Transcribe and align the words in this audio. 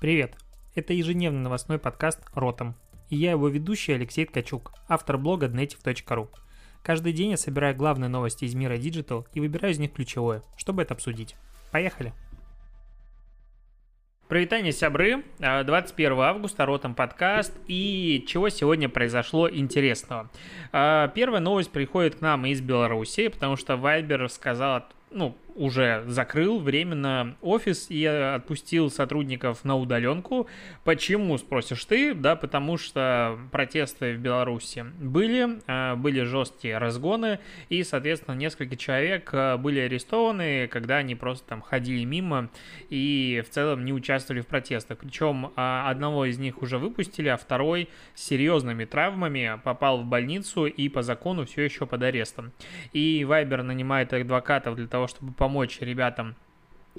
Привет! 0.00 0.36
Это 0.74 0.92
ежедневный 0.92 1.40
новостной 1.40 1.78
подкаст 1.78 2.20
«Ротом». 2.34 2.74
И 3.08 3.16
я 3.16 3.30
его 3.30 3.48
ведущий 3.48 3.92
Алексей 3.92 4.26
Ткачук, 4.26 4.72
автор 4.88 5.16
блога 5.16 5.46
dnetiv.ru. 5.46 6.28
Каждый 6.82 7.12
день 7.12 7.30
я 7.30 7.36
собираю 7.36 7.74
главные 7.74 8.08
новости 8.08 8.44
из 8.44 8.54
мира 8.54 8.74
Digital 8.74 9.26
и 9.32 9.40
выбираю 9.40 9.72
из 9.72 9.78
них 9.78 9.92
ключевое, 9.92 10.42
чтобы 10.56 10.82
это 10.82 10.94
обсудить. 10.94 11.36
Поехали! 11.70 12.12
Привитание, 14.28 14.72
сябры. 14.72 15.22
21 15.38 16.18
августа, 16.18 16.66
Ротом 16.66 16.94
подкаст. 16.94 17.56
И 17.66 18.24
чего 18.26 18.48
сегодня 18.48 18.88
произошло 18.88 19.48
интересного? 19.48 20.28
А, 20.72 21.08
первая 21.08 21.40
новость 21.40 21.70
приходит 21.70 22.16
к 22.16 22.20
нам 22.20 22.44
из 22.46 22.60
Беларуси, 22.60 23.28
потому 23.28 23.56
что 23.56 23.76
Вайбер 23.76 24.28
сказал, 24.28 24.84
ну, 25.10 25.36
уже 25.54 26.04
закрыл 26.06 26.58
временно 26.58 27.36
офис 27.40 27.86
и 27.90 28.04
отпустил 28.04 28.90
сотрудников 28.90 29.64
на 29.64 29.76
удаленку. 29.76 30.48
Почему, 30.84 31.38
спросишь 31.38 31.84
ты? 31.84 32.14
Да, 32.14 32.36
потому 32.36 32.76
что 32.76 33.38
протесты 33.52 34.14
в 34.14 34.18
Беларуси 34.18 34.84
были, 34.98 35.60
э, 35.66 35.94
были 35.96 36.22
жесткие 36.22 36.78
разгоны, 36.78 37.38
и, 37.68 37.84
соответственно, 37.84 38.34
несколько 38.34 38.76
человек 38.76 39.30
э, 39.32 39.56
были 39.56 39.80
арестованы, 39.80 40.68
когда 40.68 40.98
они 40.98 41.14
просто 41.14 41.48
там 41.48 41.62
ходили 41.62 42.04
мимо 42.04 42.50
и 42.90 43.42
в 43.46 43.50
целом 43.50 43.84
не 43.84 43.92
участвовали 43.92 44.40
в 44.40 44.46
протестах. 44.46 44.98
Причем 44.98 45.46
э, 45.46 45.50
одного 45.56 46.24
из 46.24 46.38
них 46.38 46.62
уже 46.62 46.78
выпустили, 46.78 47.28
а 47.28 47.36
второй 47.36 47.88
с 48.14 48.24
серьезными 48.24 48.84
травмами 48.84 49.60
попал 49.62 50.02
в 50.02 50.04
больницу 50.04 50.66
и 50.66 50.88
по 50.88 51.02
закону 51.02 51.46
все 51.46 51.62
еще 51.62 51.86
под 51.86 52.02
арестом. 52.02 52.52
И 52.92 53.24
Вайбер 53.24 53.62
нанимает 53.62 54.12
адвокатов 54.12 54.76
для 54.76 54.86
того, 54.86 55.06
чтобы 55.06 55.32
помочь 55.44 55.78
ребятам 55.80 56.36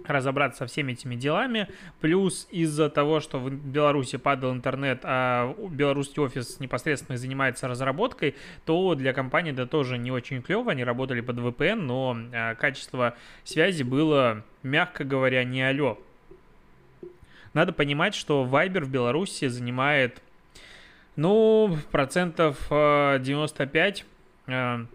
разобраться 0.05 0.59
со 0.59 0.66
всеми 0.67 0.91
этими 0.91 1.16
делами. 1.16 1.67
Плюс 1.99 2.48
из-за 2.52 2.91
того, 2.91 3.20
что 3.20 3.40
в 3.40 3.49
Беларуси 3.49 4.18
падал 4.18 4.54
интернет, 4.54 4.99
а 5.02 5.55
белорусский 5.71 6.21
офис 6.21 6.60
непосредственно 6.60 7.18
занимается 7.18 7.68
разработкой, 7.68 8.35
то 8.65 8.93
для 8.93 9.13
компании 9.13 9.52
это 9.52 9.65
тоже 9.65 9.98
не 9.98 10.12
очень 10.12 10.43
клево. 10.43 10.71
Они 10.71 10.84
работали 10.84 11.21
под 11.21 11.37
VPN, 11.37 11.76
но 11.76 12.15
а, 12.34 12.54
качество 12.54 13.15
связи 13.43 13.82
было, 13.82 14.43
мягко 14.62 15.04
говоря, 15.04 15.43
не 15.43 15.63
алё. 15.63 15.98
Надо 17.54 17.74
понимать, 17.74 18.13
что 18.13 18.46
Viber 18.46 18.82
в 18.82 18.91
Беларуси 18.91 19.48
занимает, 19.48 20.21
ну, 21.15 21.76
процентов 21.90 22.68
95 22.70 24.05
а, 24.46 24.85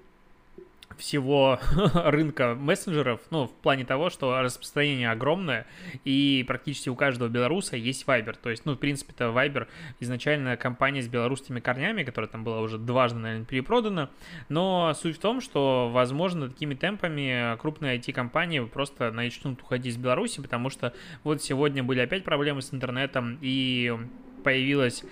всего 1.00 1.58
рынка 1.94 2.54
мессенджеров, 2.54 3.20
ну, 3.30 3.46
в 3.46 3.52
плане 3.52 3.84
того, 3.84 4.10
что 4.10 4.40
распространение 4.40 5.10
огромное, 5.10 5.66
и 6.04 6.44
практически 6.46 6.88
у 6.88 6.94
каждого 6.94 7.28
белоруса 7.28 7.76
есть 7.76 8.04
Viber. 8.06 8.36
То 8.40 8.50
есть, 8.50 8.66
ну, 8.66 8.74
в 8.74 8.78
принципе, 8.78 9.12
это 9.12 9.24
Viber 9.24 9.66
изначально 9.98 10.56
компания 10.56 11.02
с 11.02 11.08
белорусскими 11.08 11.60
корнями, 11.60 12.04
которая 12.04 12.30
там 12.30 12.44
была 12.44 12.60
уже 12.60 12.78
дважды, 12.78 13.18
наверное, 13.18 13.46
перепродана. 13.46 14.10
Но 14.48 14.92
суть 14.94 15.16
в 15.16 15.20
том, 15.20 15.40
что, 15.40 15.90
возможно, 15.92 16.48
такими 16.48 16.74
темпами 16.74 17.56
крупные 17.58 17.98
IT-компании 17.98 18.60
просто 18.60 19.10
начнут 19.10 19.60
уходить 19.62 19.94
из 19.94 19.96
Беларуси, 19.96 20.40
потому 20.40 20.70
что 20.70 20.92
вот 21.24 21.42
сегодня 21.42 21.82
были 21.82 22.00
опять 22.00 22.24
проблемы 22.24 22.62
с 22.62 22.72
интернетом, 22.72 23.38
и 23.40 23.98
появилась 24.44 25.04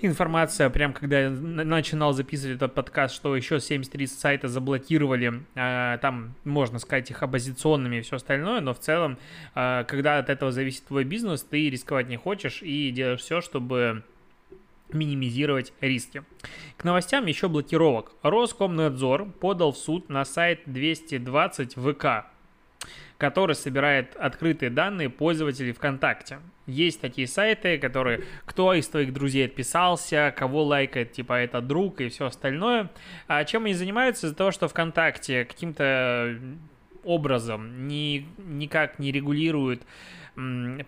информация, 0.00 0.70
прям 0.70 0.92
когда 0.92 1.20
я 1.20 1.30
начинал 1.30 2.12
записывать 2.12 2.56
этот 2.56 2.74
подкаст, 2.74 3.14
что 3.14 3.36
еще 3.36 3.60
73 3.60 4.06
сайта 4.06 4.48
заблокировали, 4.48 5.42
а, 5.54 5.98
там 5.98 6.34
можно 6.44 6.78
сказать 6.78 7.10
их 7.10 7.22
оппозиционными 7.22 7.96
и 7.96 8.00
все 8.00 8.16
остальное, 8.16 8.60
но 8.60 8.74
в 8.74 8.78
целом, 8.78 9.18
а, 9.54 9.84
когда 9.84 10.18
от 10.18 10.30
этого 10.30 10.52
зависит 10.52 10.84
твой 10.84 11.04
бизнес, 11.04 11.42
ты 11.42 11.70
рисковать 11.70 12.08
не 12.08 12.16
хочешь 12.16 12.62
и 12.62 12.90
делаешь 12.90 13.20
все, 13.20 13.40
чтобы 13.40 14.02
минимизировать 14.92 15.72
риски. 15.80 16.22
К 16.76 16.84
новостям 16.84 17.26
еще 17.26 17.48
блокировок. 17.48 18.12
Роскомнадзор 18.22 19.26
подал 19.40 19.72
в 19.72 19.78
суд 19.78 20.08
на 20.08 20.24
сайт 20.24 20.60
220 20.66 21.74
ВК 21.74 22.26
который 23.22 23.54
собирает 23.54 24.16
открытые 24.16 24.68
данные 24.68 25.08
пользователей 25.08 25.70
ВКонтакте. 25.70 26.40
Есть 26.72 27.00
такие 27.00 27.26
сайты, 27.26 27.78
которые 27.78 28.22
кто 28.44 28.72
из 28.74 28.88
твоих 28.88 29.12
друзей 29.12 29.46
отписался, 29.46 30.34
кого 30.36 30.64
лайкает, 30.64 31.12
типа 31.12 31.34
это 31.34 31.60
друг 31.60 32.00
и 32.00 32.08
все 32.08 32.26
остальное. 32.26 32.90
А 33.26 33.44
чем 33.44 33.64
они 33.64 33.74
занимаются? 33.74 34.26
Из-за 34.26 34.36
того, 34.36 34.50
что 34.50 34.68
ВКонтакте 34.68 35.44
каким-то 35.44 36.38
образом 37.04 37.88
ни, 37.88 38.26
никак 38.38 38.98
не 38.98 39.12
регулирует 39.12 39.82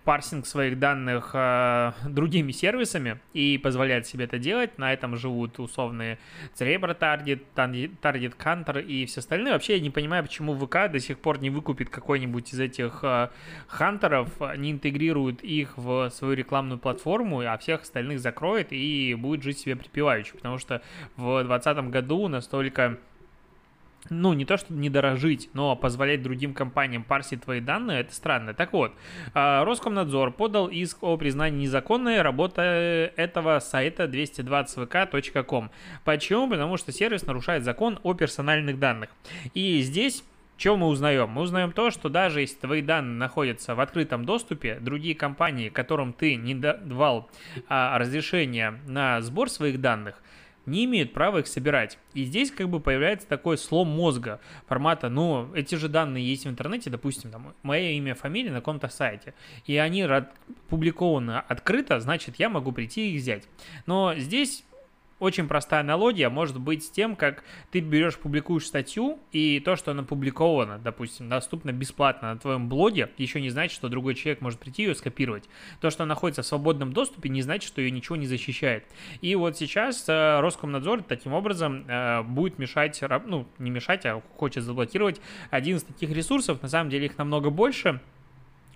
парсинг 0.05 0.47
своих 0.47 0.79
данных 0.79 1.33
э, 1.35 1.93
другими 2.09 2.51
сервисами 2.51 3.21
и 3.35 3.59
позволяет 3.59 4.07
себе 4.07 4.25
это 4.25 4.39
делать. 4.39 4.79
На 4.79 4.93
этом 4.93 5.17
живут 5.17 5.59
условные 5.59 6.19
Cerebro 6.55 6.99
Target, 6.99 7.43
Target 7.55 8.37
Counter 8.39 8.83
и 8.83 9.05
все 9.05 9.21
остальные. 9.21 9.53
Вообще 9.53 9.77
я 9.77 9.83
не 9.83 9.91
понимаю, 9.91 10.23
почему 10.23 10.57
ВК 10.57 10.91
до 10.91 10.99
сих 10.99 11.19
пор 11.19 11.41
не 11.41 11.51
выкупит 11.51 11.91
какой-нибудь 11.91 12.55
из 12.55 12.61
этих 12.61 13.01
э, 13.03 13.29
хантеров, 13.67 14.29
не 14.57 14.73
интегрирует 14.73 15.45
их 15.45 15.77
в 15.77 16.09
свою 16.09 16.35
рекламную 16.35 16.79
платформу, 16.79 17.41
а 17.41 17.59
всех 17.59 17.83
остальных 17.83 18.21
закроет 18.21 18.69
и 18.73 19.15
будет 19.15 19.43
жить 19.43 19.59
себе 19.59 19.77
припеваючи. 19.77 20.33
Потому 20.33 20.57
что 20.57 20.81
в 21.17 21.45
2020 21.45 21.91
году 21.91 22.29
настолько 22.29 22.99
ну, 24.11 24.33
не 24.35 24.45
то, 24.45 24.57
чтобы 24.57 24.81
не 24.81 24.91
дорожить, 24.91 25.51
но 25.55 25.77
позволять 25.77 26.23
другим 26.23 26.55
компаниям 26.55 27.05
парсить 27.05 27.43
твои 27.43 27.61
данные, 27.61 28.01
это 28.01 28.15
странно. 28.15 28.55
Так 28.55 28.73
вот, 28.73 28.93
а, 29.33 29.65
Роскомнадзор 29.65 30.33
подал 30.33 30.69
иск 30.69 31.03
о 31.03 31.17
признании 31.17 31.63
незаконной 31.63 32.23
работы 32.23 32.61
этого 32.61 33.59
сайта 33.61 34.05
220vk.com. 34.05 35.71
Почему? 36.05 36.51
Потому 36.51 36.77
что 36.77 36.93
сервис 36.93 37.27
нарушает 37.27 37.65
закон 37.65 37.99
о 38.03 38.15
персональных 38.15 38.79
данных. 38.79 39.11
И 39.55 39.81
здесь 39.81 40.25
что 40.57 40.77
мы 40.77 40.87
узнаем? 40.87 41.31
Мы 41.31 41.43
узнаем 41.43 41.73
то, 41.73 41.91
что 41.91 42.09
даже 42.09 42.41
если 42.41 42.57
твои 42.57 42.81
данные 42.81 43.17
находятся 43.17 43.75
в 43.75 43.81
открытом 43.81 44.25
доступе, 44.25 44.79
другие 44.81 45.17
компании, 45.17 45.69
которым 45.69 46.13
ты 46.13 46.37
не 46.37 46.55
давал 46.55 47.29
а, 47.69 47.99
разрешение 47.99 48.79
на 48.87 49.21
сбор 49.21 49.51
своих 49.51 49.81
данных, 49.81 50.23
не 50.67 50.85
имеют 50.85 51.13
права 51.13 51.39
их 51.39 51.47
собирать. 51.47 51.99
И 52.15 52.25
здесь 52.25 52.51
как 52.51 52.69
бы 52.69 52.81
появляется 52.81 53.27
такой 53.27 53.59
слом 53.59 53.89
мозга 53.89 54.41
формата, 54.67 55.09
ну, 55.09 55.53
эти 55.55 55.75
же 55.75 55.89
данные 55.89 56.25
есть 56.25 56.45
в 56.45 56.49
интернете, 56.49 56.91
допустим, 56.91 57.31
там, 57.31 57.55
мое 57.63 57.91
имя, 57.91 58.15
фамилия 58.15 58.51
на 58.51 58.59
каком-то 58.59 58.89
сайте, 58.89 59.35
и 59.67 59.77
они 59.77 60.07
публикованы 60.69 61.39
открыто, 61.49 62.01
значит, 62.01 62.37
я 62.39 62.49
могу 62.49 62.73
прийти 62.73 63.11
и 63.11 63.15
их 63.15 63.23
взять. 63.23 63.45
Но 63.87 64.15
здесь 64.17 64.65
очень 65.19 65.49
простая 65.49 65.81
аналогия 65.81 66.29
может 66.29 66.59
быть 66.59 66.85
с 66.85 66.91
тем, 66.91 67.17
как 67.17 67.45
ты 67.71 67.81
берешь, 67.81 68.19
публикуешь 68.19 68.67
статью, 68.67 69.19
и 69.33 69.61
то, 69.61 69.77
что 69.77 69.93
она 69.93 70.03
публикована, 70.03 70.79
допустим, 70.79 71.29
доступно 71.29 71.73
бесплатно 71.73 72.35
на 72.35 72.41
твоем 72.41 72.69
блоге, 72.69 73.11
еще 73.17 73.41
не 73.41 73.51
значит, 73.51 73.75
что 73.75 73.89
другой 73.89 74.15
человек 74.15 74.41
может 74.41 74.61
прийти 74.61 74.83
ее 74.83 74.95
скопировать. 74.95 75.49
То, 75.81 75.91
что 75.91 76.03
она 76.03 76.15
находится 76.15 76.43
в 76.43 76.47
свободном 76.47 76.93
доступе, 76.93 77.29
не 77.29 77.43
значит, 77.43 77.69
что 77.69 77.81
ее 77.81 77.91
ничего 77.91 78.17
не 78.17 78.27
защищает. 78.27 78.85
И 79.21 79.35
вот 79.35 79.57
сейчас 79.57 80.09
э, 80.09 80.41
Роскомнадзор 80.41 81.03
таким 81.03 81.33
образом 81.33 81.85
э, 81.87 82.23
будет 82.23 82.59
мешать, 82.59 83.01
ну, 83.27 83.47
не 83.59 83.71
мешать, 83.71 84.05
а 84.07 84.23
хочет 84.37 84.65
заблокировать 84.65 85.21
один 85.51 85.77
из 85.77 85.85
таких 85.85 86.11
ресурсов. 86.11 86.63
На 86.63 86.69
самом 86.69 86.91
деле 86.91 87.07
их 87.07 87.19
намного 87.19 87.51
больше 87.51 88.01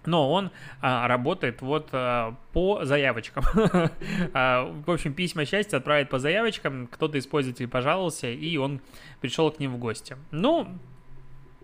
но 0.09 0.31
он 0.31 0.51
а, 0.81 1.07
работает 1.07 1.61
вот 1.63 1.91
а, 1.93 2.35
по 2.53 2.85
заявочкам. 2.85 3.45
а, 4.35 4.65
в 4.87 4.91
общем, 4.91 5.13
письма 5.13 5.45
счастья 5.45 5.77
отправит 5.77 6.09
по 6.09 6.19
заявочкам, 6.19 6.89
кто-то 6.89 7.19
из 7.19 7.27
пользователей 7.27 7.69
пожаловался, 7.69 8.29
и 8.29 8.57
он 8.57 8.81
пришел 9.21 9.51
к 9.51 9.59
ним 9.59 9.75
в 9.75 9.79
гости. 9.79 10.17
Ну, 10.31 10.69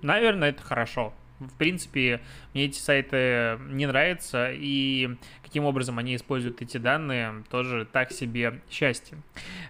наверное, 0.03 0.51
это 0.51 0.63
хорошо. 0.63 1.13
В 1.41 1.53
принципе, 1.59 2.21
мне 2.53 2.67
эти 2.67 2.79
сайты 2.79 3.59
не 3.69 3.87
нравятся, 3.87 4.51
и 4.53 5.17
каким 5.43 5.65
образом 5.65 5.99
они 5.99 6.15
используют 6.15 6.63
эти 6.63 6.77
данные, 6.77 7.45
тоже 7.51 7.87
так 7.91 8.13
себе 8.13 8.61
счастье. 8.71 9.19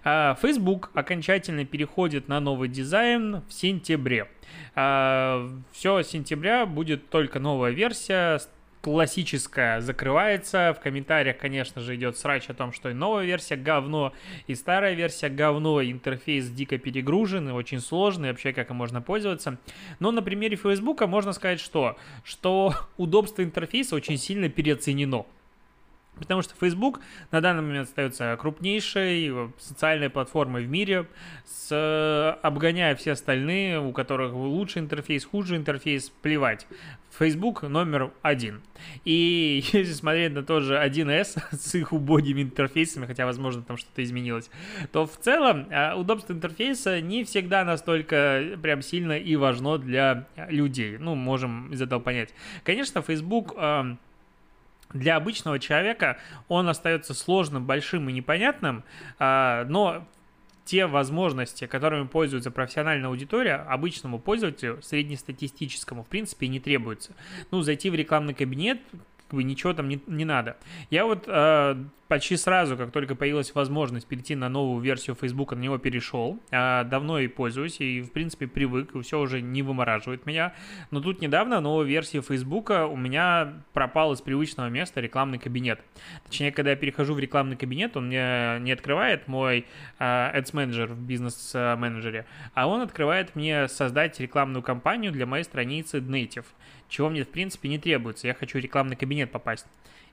А, 0.03 0.37
Facebook 0.41 0.91
окончательно 0.93 1.65
переходит 1.65 2.27
на 2.27 2.39
новый 2.39 2.69
дизайн 2.69 3.41
в 3.47 3.53
сентябре. 3.53 4.27
А, 4.75 5.49
все 5.71 6.03
сентября 6.03 6.65
будет 6.65 7.09
только 7.09 7.39
новая 7.39 7.71
версия 7.71 8.39
классическая 8.85 9.81
закрывается. 9.81 10.75
В 10.77 10.79
комментариях, 10.79 11.39
конечно 11.39 11.81
же, 11.81 11.95
идет 11.95 12.19
срач 12.19 12.51
о 12.51 12.53
том, 12.53 12.71
что 12.71 12.91
и 12.91 12.93
новая 12.93 13.25
версия 13.25 13.55
говно, 13.55 14.13
и 14.45 14.53
старая 14.53 14.93
версия 14.93 15.29
говно, 15.29 15.83
интерфейс 15.83 16.47
дико 16.49 16.77
перегружен 16.77 17.49
и 17.49 17.51
очень 17.51 17.79
сложный, 17.79 18.29
вообще 18.29 18.53
как 18.53 18.69
им 18.69 18.75
можно 18.75 19.01
пользоваться. 19.01 19.57
Но 19.99 20.11
на 20.11 20.21
примере 20.21 20.55
Фейсбука 20.55 21.07
можно 21.07 21.33
сказать 21.33 21.59
что? 21.59 21.97
Что 22.23 22.75
удобство 22.97 23.41
интерфейса 23.41 23.95
очень 23.95 24.19
сильно 24.19 24.49
переоценено. 24.49 25.25
Потому 26.17 26.41
что 26.41 26.53
Facebook 26.59 27.01
на 27.31 27.41
данный 27.41 27.61
момент 27.61 27.89
остается 27.89 28.37
крупнейшей 28.39 29.51
социальной 29.57 30.09
платформой 30.09 30.65
в 30.65 30.69
мире, 30.69 31.07
с, 31.45 32.39
обгоняя 32.41 32.95
все 32.95 33.11
остальные, 33.11 33.79
у 33.79 33.91
которых 33.91 34.33
лучший 34.33 34.81
интерфейс, 34.81 35.25
хуже 35.25 35.55
интерфейс, 35.57 36.11
плевать. 36.21 36.67
Facebook 37.17 37.63
номер 37.63 38.11
один. 38.21 38.61
И 39.05 39.63
если 39.73 39.93
смотреть 39.93 40.33
на 40.33 40.43
тот 40.43 40.63
же 40.63 40.75
1С 40.75 41.39
с 41.57 41.75
их 41.75 41.93
убогими 41.93 42.41
интерфейсами, 42.41 43.05
хотя, 43.05 43.25
возможно, 43.25 43.63
там 43.63 43.77
что-то 43.77 44.03
изменилось, 44.03 44.49
то 44.91 45.05
в 45.05 45.17
целом 45.17 45.67
э, 45.69 45.93
удобство 45.95 46.33
интерфейса 46.33 47.01
не 47.01 47.23
всегда 47.23 47.63
настолько 47.63 48.57
прям 48.61 48.81
сильно 48.81 49.17
и 49.17 49.35
важно 49.35 49.77
для 49.77 50.27
людей. 50.49 50.97
Ну, 50.97 51.15
можем 51.15 51.71
из 51.71 51.81
этого 51.81 51.99
понять. 51.99 52.33
Конечно, 52.63 53.01
Facebook 53.01 53.55
для 54.95 55.17
обычного 55.17 55.59
человека 55.59 56.17
он 56.47 56.67
остается 56.69 57.13
сложным, 57.13 57.65
большим 57.65 58.09
и 58.09 58.13
непонятным, 58.13 58.83
а, 59.19 59.65
но 59.65 60.07
те 60.63 60.87
возможности, 60.87 61.67
которыми 61.67 62.07
пользуется 62.07 62.49
профессиональная 62.49 63.09
аудитория, 63.09 63.55
обычному 63.55 64.17
пользователю, 64.17 64.81
среднестатистическому, 64.81 66.03
в 66.03 66.07
принципе, 66.07 66.47
не 66.47 66.59
требуется. 66.59 67.11
Ну, 67.51 67.61
зайти 67.61 67.89
в 67.91 67.95
рекламный 67.95 68.33
кабинет, 68.33 68.79
как 69.27 69.35
бы 69.35 69.43
ничего 69.43 69.73
там 69.73 69.89
не, 69.89 70.01
не 70.07 70.25
надо. 70.25 70.57
Я 70.89 71.05
вот 71.05 71.25
э, 71.27 71.75
почти 72.07 72.37
сразу, 72.37 72.77
как 72.77 72.91
только 72.91 73.15
появилась 73.15 73.53
возможность 73.55 74.07
перейти 74.07 74.35
на 74.35 74.49
новую 74.49 74.81
версию 74.81 75.15
Facebook, 75.19 75.53
на 75.53 75.59
него 75.59 75.77
перешел. 75.77 76.39
Э, 76.51 76.83
давно 76.83 77.19
и 77.19 77.27
пользуюсь, 77.27 77.79
и, 77.79 78.01
в 78.01 78.11
принципе, 78.11 78.47
привык, 78.47 78.95
и 78.95 79.01
все 79.01 79.19
уже 79.19 79.41
не 79.41 79.61
вымораживает 79.61 80.25
меня. 80.25 80.53
Но 80.91 81.01
тут 81.01 81.21
недавно 81.21 81.61
новая 81.61 81.85
версия 81.85 82.21
Facebook 82.21 82.69
у 82.69 82.95
меня 82.95 83.53
пропал 83.73 84.13
из 84.13 84.21
привычного 84.21 84.67
места 84.69 85.01
рекламный 85.01 85.39
кабинет. 85.39 85.79
Точнее, 86.25 86.51
когда 86.51 86.71
я 86.71 86.75
перехожу 86.75 87.13
в 87.13 87.19
рекламный 87.19 87.55
кабинет, 87.55 87.97
он 87.97 88.07
мне 88.07 88.57
не 88.59 88.71
открывает 88.71 89.27
мой 89.27 89.65
э, 89.99 90.03
Ads 90.03 90.53
Manager 90.53 90.87
в 90.87 91.01
бизнес-менеджере, 91.01 92.25
а 92.53 92.67
он 92.67 92.81
открывает 92.81 93.35
мне 93.35 93.67
создать 93.67 94.19
рекламную 94.19 94.63
кампанию 94.63 95.11
для 95.11 95.25
моей 95.25 95.43
страницы 95.43 95.97
Native 95.97 96.45
чего 96.89 97.09
мне 97.09 97.23
в 97.23 97.29
принципе 97.29 97.69
не 97.69 97.79
требуется. 97.79 98.27
Я 98.27 98.33
хочу 98.33 98.59
рекламный 98.59 98.95
кабинет 98.95 99.31
попасть. 99.31 99.65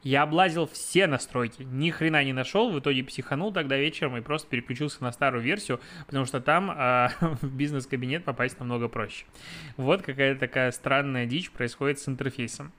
Я 0.03 0.23
облазил 0.23 0.67
все 0.67 1.07
настройки, 1.07 1.63
ни 1.63 1.91
хрена 1.91 2.25
не 2.25 2.33
нашел, 2.33 2.71
в 2.73 2.79
итоге 2.79 3.05
психанул 3.05 3.53
тогда 3.53 3.77
вечером 3.77 4.17
и 4.17 4.21
просто 4.21 4.49
переключился 4.49 5.03
на 5.03 5.13
старую 5.13 5.45
версию, 5.45 5.81
потому 6.07 6.25
что 6.25 6.41
там 6.41 6.71
э, 6.71 7.09
в 7.21 7.55
бизнес-кабинет 7.55 8.25
попасть 8.25 8.59
намного 8.59 8.89
проще. 8.89 9.27
Вот 9.77 10.03
какая-то 10.03 10.41
такая 10.41 10.73
странная 10.73 11.27
дичь 11.27 11.53
происходит 11.53 12.01
с 12.01 12.09
интерфейсом. 12.09 12.73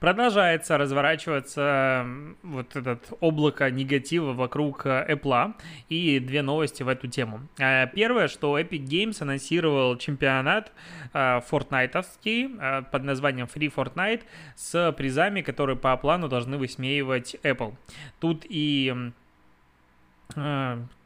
Продолжается 0.00 0.78
разворачиваться 0.78 2.06
вот 2.44 2.76
этот 2.76 3.12
облако 3.18 3.68
негатива 3.68 4.32
вокруг 4.32 4.86
э, 4.86 5.04
Apple 5.12 5.54
и 5.88 6.20
две 6.20 6.42
новости 6.42 6.84
в 6.84 6.88
эту 6.88 7.08
тему. 7.08 7.40
Э, 7.58 7.88
первое, 7.88 8.28
что 8.28 8.56
Epic 8.60 8.84
Games 8.84 9.20
анонсировал 9.20 9.96
чемпионат 9.96 10.70
э, 11.12 11.40
фортнайтовский 11.40 12.48
под 12.92 13.02
названием 13.02 13.48
Free 13.52 13.72
Fortnite 13.74 14.22
с 14.54 14.92
призами, 14.92 15.40
которые 15.40 15.76
по 15.76 15.96
плану 15.96 16.28
должны 16.28 16.58
высмеивать 16.58 17.34
Apple. 17.42 17.74
Тут 18.20 18.46
и 18.48 18.94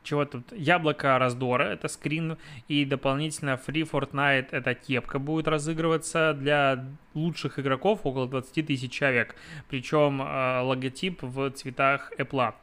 чего 0.02 0.24
тут? 0.24 0.52
Яблоко 0.52 1.18
раздора, 1.18 1.64
это 1.64 1.88
скрин, 1.88 2.38
и 2.68 2.84
дополнительно 2.84 3.60
Free 3.66 3.88
Fortnite, 3.88 4.48
это 4.50 4.74
кепка 4.74 5.18
будет 5.18 5.48
разыгрываться 5.48 6.34
для 6.34 6.84
лучших 7.14 7.58
игроков, 7.58 8.00
около 8.04 8.28
20 8.28 8.66
тысяч 8.66 8.90
человек. 8.90 9.36
Причем 9.68 10.22
э, 10.22 10.60
логотип 10.60 11.22
в 11.22 11.50
цветах 11.50 12.10
Apple. 12.18 12.54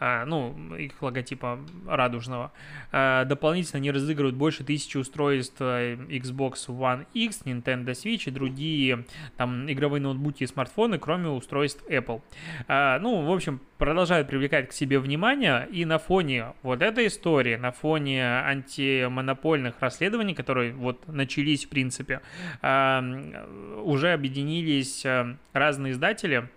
Э, 0.00 0.24
ну, 0.24 0.54
их 0.76 1.00
логотипа 1.00 1.58
радужного. 1.86 2.52
Э, 2.92 3.24
дополнительно 3.26 3.78
они 3.78 3.90
разыгрывают 3.90 4.36
больше 4.36 4.64
тысячи 4.64 4.96
устройств 4.96 5.56
э, 5.60 5.96
Xbox 5.96 6.68
One 6.68 7.06
X, 7.14 7.42
Nintendo 7.44 7.90
Switch 7.90 8.24
и 8.26 8.30
другие 8.30 9.04
там 9.36 9.70
игровые 9.70 10.00
ноутбуки 10.00 10.44
и 10.44 10.46
смартфоны, 10.46 10.98
кроме 10.98 11.28
устройств 11.28 11.84
Apple. 11.88 12.22
Э, 12.68 12.98
ну, 13.00 13.22
в 13.22 13.32
общем, 13.32 13.60
продолжают 13.78 14.28
привлекать 14.28 14.68
к 14.68 14.72
себе 14.72 14.98
внимание, 14.98 15.68
и 15.70 15.84
на 15.84 15.98
фоне 15.98 16.54
вот 16.62 16.82
этой 16.86 17.06
истории, 17.08 17.56
на 17.56 17.72
фоне 17.72 18.24
антимонопольных 18.24 19.76
расследований, 19.80 20.34
которые 20.34 20.72
вот 20.72 21.06
начались, 21.08 21.66
в 21.66 21.68
принципе, 21.68 22.20
э, 22.62 23.80
уже 23.82 24.12
объединились 24.12 25.04
э, 25.04 25.36
разные 25.52 25.92
издатели. 25.92 26.48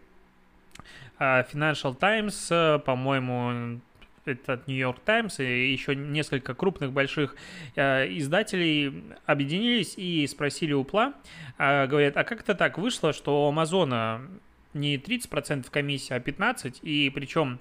Э, 1.19 1.43
Financial 1.51 1.95
Times, 1.95 2.47
э, 2.49 2.79
по-моему, 2.79 3.81
это 4.25 4.61
New 4.67 4.77
York 4.77 4.99
Times 5.05 5.39
и 5.39 5.71
еще 5.71 5.95
несколько 5.95 6.53
крупных 6.53 6.91
больших 6.91 7.35
издателей 7.75 9.03
объединились 9.25 9.95
и 9.97 10.27
спросили 10.27 10.73
у 10.73 10.83
Пла, 10.83 11.13
э, 11.57 11.87
говорят, 11.87 12.15
а 12.17 12.23
как 12.23 12.41
это 12.41 12.53
так 12.53 12.77
вышло, 12.77 13.11
что 13.11 13.45
у 13.45 13.49
Амазона 13.49 14.21
не 14.73 14.97
30% 14.97 15.69
комиссия, 15.71 16.15
а 16.15 16.19
15%, 16.19 16.79
и 16.83 17.09
причем 17.09 17.59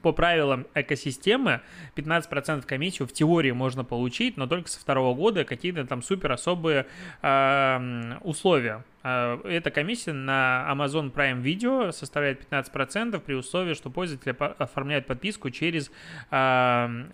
по 0.00 0.12
правилам 0.12 0.66
экосистемы 0.74 1.60
15% 1.96 2.62
комиссию 2.66 3.06
в 3.06 3.12
теории 3.12 3.50
можно 3.50 3.84
получить, 3.84 4.36
но 4.36 4.46
только 4.46 4.68
со 4.68 4.80
второго 4.80 5.14
года 5.14 5.44
какие-то 5.44 5.84
там 5.84 6.02
супер 6.02 6.32
особые 6.32 6.86
э, 7.22 8.18
условия. 8.22 8.84
Эта 9.02 9.70
комиссия 9.72 10.12
на 10.12 10.66
Amazon 10.70 11.12
Prime 11.12 11.42
Video 11.42 11.90
составляет 11.90 12.46
15% 12.48 13.18
при 13.20 13.34
условии, 13.34 13.74
что 13.74 13.90
пользователь 13.90 14.30
оформляет 14.30 15.06
подписку 15.06 15.50
через 15.50 15.90
э, 16.30 16.34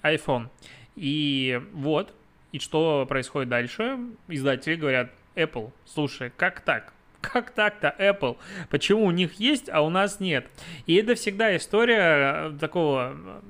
iPhone. 0.03 0.49
И 0.97 1.61
вот, 1.73 2.15
и 2.53 2.59
что 2.59 3.07
происходит 3.09 3.49
дальше? 3.49 3.99
Издатели 4.29 4.75
говорят, 4.75 5.11
Apple, 5.35 5.73
слушай, 5.87 6.31
как 6.37 6.61
так? 6.61 6.93
Как 7.21 7.51
так-то, 7.51 7.95
Apple? 7.99 8.37
Почему 8.71 9.05
у 9.05 9.11
них 9.11 9.35
есть, 9.35 9.69
а 9.69 9.83
у 9.83 9.91
нас 9.91 10.21
нет? 10.21 10.49
И 10.87 10.95
это 10.95 11.15
всегда 11.15 11.57
история 11.57 12.51
э, 12.51 12.59
такого 12.61 13.17
э, 13.17 13.41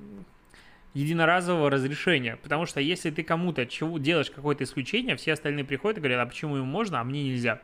единоразового 0.94 1.70
разрешения. 1.70 2.36
Потому 2.36 2.66
что 2.66 2.80
если 2.80 3.10
ты 3.10 3.22
кому-то 3.22 3.66
чего 3.66 3.98
делаешь 3.98 4.30
какое-то 4.30 4.64
исключение, 4.64 5.16
все 5.16 5.34
остальные 5.34 5.64
приходят 5.64 5.98
и 5.98 6.00
говорят, 6.00 6.20
а 6.20 6.26
почему 6.26 6.56
ему 6.56 6.66
можно, 6.66 7.00
а 7.00 7.04
мне 7.04 7.24
нельзя. 7.24 7.60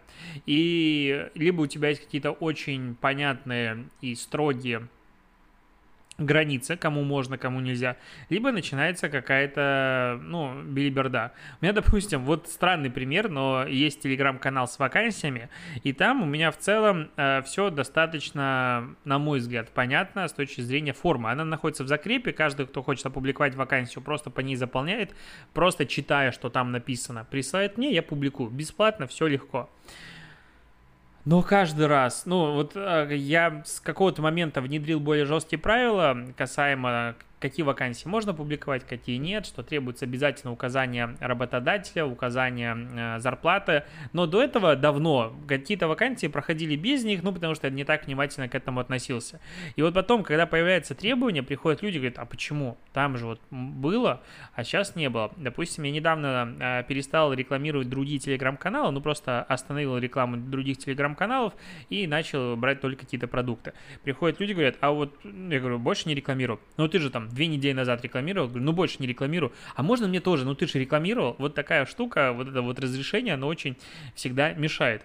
И 0.46 1.28
либо 1.34 1.62
у 1.62 1.66
тебя 1.66 1.88
есть 1.88 2.04
какие-то 2.04 2.32
очень 2.32 2.96
понятные 2.96 3.86
и 4.00 4.14
строгие 4.14 4.88
граница, 6.18 6.76
кому 6.76 7.02
можно, 7.02 7.38
кому 7.38 7.60
нельзя, 7.60 7.96
либо 8.28 8.52
начинается 8.52 9.08
какая-то, 9.08 10.20
ну, 10.22 10.62
билиберда. 10.62 11.32
У 11.60 11.64
меня, 11.64 11.72
допустим, 11.72 12.24
вот 12.24 12.48
странный 12.48 12.90
пример, 12.90 13.28
но 13.28 13.66
есть 13.66 14.00
телеграм-канал 14.00 14.68
с 14.68 14.78
вакансиями, 14.78 15.48
и 15.82 15.92
там 15.92 16.22
у 16.22 16.26
меня 16.26 16.50
в 16.50 16.58
целом 16.58 17.10
э, 17.16 17.42
все 17.42 17.70
достаточно, 17.70 18.94
на 19.04 19.18
мой 19.18 19.40
взгляд, 19.40 19.70
понятно 19.70 20.28
с 20.28 20.32
точки 20.32 20.60
зрения 20.60 20.92
формы. 20.92 21.30
Она 21.30 21.44
находится 21.44 21.84
в 21.84 21.88
закрепе, 21.88 22.32
каждый, 22.32 22.66
кто 22.66 22.82
хочет 22.82 23.06
опубликовать 23.06 23.54
вакансию, 23.54 24.02
просто 24.02 24.30
по 24.30 24.40
ней 24.40 24.56
заполняет, 24.56 25.14
просто 25.52 25.86
читая, 25.86 26.30
что 26.30 26.48
там 26.48 26.70
написано, 26.70 27.26
присылает 27.28 27.76
мне, 27.76 27.92
я 27.92 28.02
публикую. 28.02 28.50
Бесплатно, 28.50 29.06
все 29.06 29.26
легко. 29.26 29.68
Но 31.24 31.42
каждый 31.42 31.86
раз, 31.86 32.26
ну 32.26 32.52
вот 32.52 32.72
э, 32.74 33.08
я 33.16 33.62
с 33.64 33.80
какого-то 33.80 34.20
момента 34.20 34.60
внедрил 34.60 35.00
более 35.00 35.24
жесткие 35.24 35.58
правила 35.58 36.16
касаемо 36.36 37.14
какие 37.44 37.62
вакансии 37.62 38.08
можно 38.08 38.32
публиковать, 38.32 38.86
какие 38.86 39.18
нет, 39.18 39.44
что 39.44 39.62
требуется 39.62 40.06
обязательно 40.06 40.50
указание 40.50 41.14
работодателя, 41.20 42.06
указание 42.06 42.74
э, 42.74 43.20
зарплаты. 43.20 43.84
Но 44.14 44.26
до 44.26 44.42
этого 44.42 44.76
давно 44.76 45.36
какие-то 45.46 45.86
вакансии 45.86 46.26
проходили 46.26 46.74
без 46.74 47.04
них, 47.04 47.22
ну, 47.22 47.34
потому 47.34 47.54
что 47.54 47.66
я 47.66 47.70
не 47.74 47.84
так 47.84 48.06
внимательно 48.06 48.48
к 48.48 48.54
этому 48.54 48.80
относился. 48.80 49.40
И 49.76 49.82
вот 49.82 49.92
потом, 49.92 50.22
когда 50.22 50.46
появляется 50.46 50.94
требование, 50.94 51.42
приходят 51.42 51.82
люди 51.82 51.96
и 51.96 51.98
говорят, 51.98 52.18
а 52.18 52.24
почему? 52.24 52.78
Там 52.94 53.18
же 53.18 53.26
вот 53.26 53.40
было, 53.50 54.22
а 54.54 54.64
сейчас 54.64 54.96
не 54.96 55.10
было. 55.10 55.30
Допустим, 55.36 55.84
я 55.84 55.90
недавно 55.90 56.56
э, 56.58 56.84
перестал 56.88 57.34
рекламировать 57.34 57.90
другие 57.90 58.20
телеграм-каналы, 58.20 58.90
ну, 58.90 59.02
просто 59.02 59.42
остановил 59.42 59.98
рекламу 59.98 60.38
других 60.38 60.78
телеграм-каналов 60.78 61.52
и 61.90 62.06
начал 62.06 62.56
брать 62.56 62.80
только 62.80 63.04
какие-то 63.04 63.28
продукты. 63.28 63.74
Приходят 64.02 64.40
люди 64.40 64.52
говорят, 64.52 64.76
а 64.80 64.92
вот, 64.92 65.14
я 65.24 65.60
говорю, 65.60 65.78
больше 65.78 66.08
не 66.08 66.14
рекламирую. 66.14 66.58
Ну, 66.78 66.88
ты 66.88 66.98
же 67.00 67.10
там 67.10 67.33
две 67.34 67.46
недели 67.46 67.72
назад 67.72 68.02
рекламировал, 68.02 68.48
говорю, 68.48 68.64
ну 68.64 68.72
больше 68.72 68.96
не 69.00 69.06
рекламирую, 69.06 69.52
а 69.74 69.82
можно 69.82 70.08
мне 70.08 70.20
тоже, 70.20 70.44
ну 70.44 70.54
ты 70.54 70.66
же 70.66 70.78
рекламировал, 70.78 71.36
вот 71.38 71.54
такая 71.54 71.86
штука, 71.86 72.32
вот 72.32 72.48
это 72.48 72.62
вот 72.62 72.78
разрешение, 72.78 73.34
оно 73.34 73.48
очень 73.48 73.76
всегда 74.14 74.52
мешает. 74.52 75.02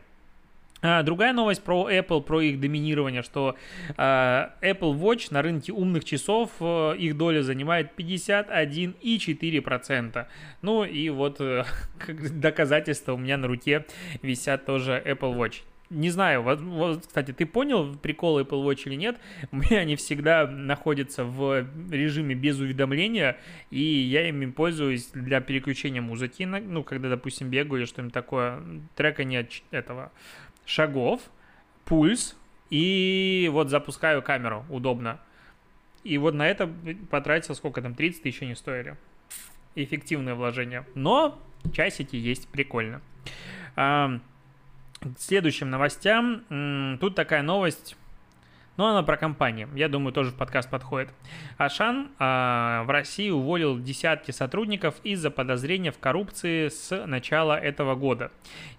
А, 0.82 1.04
другая 1.04 1.34
новость 1.34 1.62
про 1.62 1.92
Apple, 1.92 2.22
про 2.22 2.40
их 2.42 2.62
доминирование, 2.62 3.22
что 3.22 3.58
а, 3.98 4.54
Apple 4.62 4.98
Watch 4.98 5.28
на 5.32 5.42
рынке 5.42 5.74
умных 5.74 6.06
часов, 6.06 6.52
а, 6.62 6.94
их 6.94 7.18
доля 7.18 7.44
занимает 7.44 7.92
51,4%. 7.98 10.26
Ну 10.62 10.86
и 10.86 11.10
вот 11.10 11.42
э, 11.42 11.66
как 12.00 12.40
доказательство 12.40 13.12
у 13.14 13.18
меня 13.18 13.36
на 13.38 13.48
руке 13.48 13.86
висят 14.22 14.66
тоже 14.66 15.04
Apple 15.06 15.36
Watch. 15.36 15.64
Не 15.90 16.10
знаю, 16.10 16.44
вот, 16.44 16.62
вот, 16.62 17.08
кстати, 17.08 17.32
ты 17.32 17.46
понял 17.46 17.96
приколы 17.96 18.44
Apple 18.44 18.64
Watch 18.64 18.84
или 18.86 18.96
нет? 18.96 19.20
У 19.52 19.58
меня 19.58 19.80
они 19.80 19.96
всегда 19.96 20.48
находятся 20.48 21.24
в 21.24 21.66
режиме 21.90 22.36
без 22.36 22.60
уведомления, 22.60 23.38
и 23.72 23.82
я 23.82 24.28
ими 24.30 24.46
пользуюсь 24.48 25.08
для 25.08 25.42
переключения 25.42 26.02
музыки, 26.02 26.44
ну, 26.44 26.84
когда, 26.84 27.10
допустим, 27.10 27.50
бегаю 27.50 27.82
или 27.82 27.86
что-нибудь 27.88 28.14
такое, 28.14 28.62
трекания 28.96 29.48
этого 29.72 30.12
шагов, 30.66 31.22
пульс, 31.86 32.36
и 32.70 33.50
вот 33.52 33.70
запускаю 33.70 34.22
камеру, 34.22 34.66
удобно. 34.70 35.20
И 36.04 36.18
вот 36.18 36.34
на 36.34 36.48
это 36.48 36.70
потратил 37.10 37.56
сколько 37.56 37.82
там, 37.82 37.96
30 37.96 38.24
тысяч 38.24 38.42
не 38.42 38.56
стоили. 38.56 38.96
Эффективное 39.76 40.36
вложение. 40.36 40.86
Но 40.96 41.42
часики 41.74 42.16
есть, 42.16 42.48
прикольно. 42.48 43.02
К 45.00 45.20
следующим 45.20 45.70
новостям. 45.70 46.98
Тут 47.00 47.16
такая 47.16 47.42
новость 47.42 47.96
но 48.80 48.88
она 48.88 49.04
про 49.04 49.18
компании. 49.18 49.68
Я 49.76 49.90
думаю, 49.90 50.14
тоже 50.14 50.32
в 50.32 50.36
подкаст 50.36 50.70
подходит. 50.70 51.10
Ашан 51.58 52.12
а, 52.18 52.84
в 52.84 52.90
России 52.90 53.30
уволил 53.30 53.78
десятки 53.78 54.32
сотрудников 54.32 54.96
из-за 55.04 55.32
подозрения 55.32 55.92
в 55.92 56.00
коррупции 56.00 56.70
с 56.70 57.06
начала 57.06 57.60
этого 57.60 57.96
года. 57.96 58.32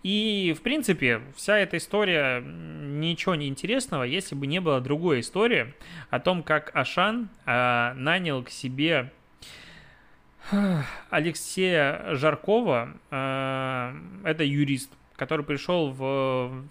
И, 0.03 0.57
в 0.59 0.63
принципе, 0.63 1.21
вся 1.37 1.59
эта 1.59 1.77
история 1.77 2.41
ничего 2.41 3.35
не 3.35 3.47
интересного, 3.47 4.05
если 4.05 4.35
бы 4.35 4.47
не 4.47 4.59
было 4.63 4.81
другой 4.81 5.21
истории 5.21 5.75
о 6.09 6.19
том, 6.19 6.43
как 6.45 6.75
Ашан 6.75 7.29
а, 7.45 7.93
нанял 7.93 8.43
к 8.43 8.49
себе 8.49 9.13
Алексея 11.11 12.15
Жаркова, 12.15 12.95
э, 13.11 13.95
это 14.25 14.45
юрист, 14.45 14.91
который 15.21 15.45
пришел 15.45 15.91
в, 15.91 16.65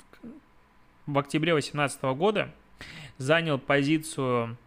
в 1.05 1.19
октябре 1.19 1.51
2018 1.51 2.01
года 2.17 2.49
занял 3.19 3.59
позицию 3.59 4.57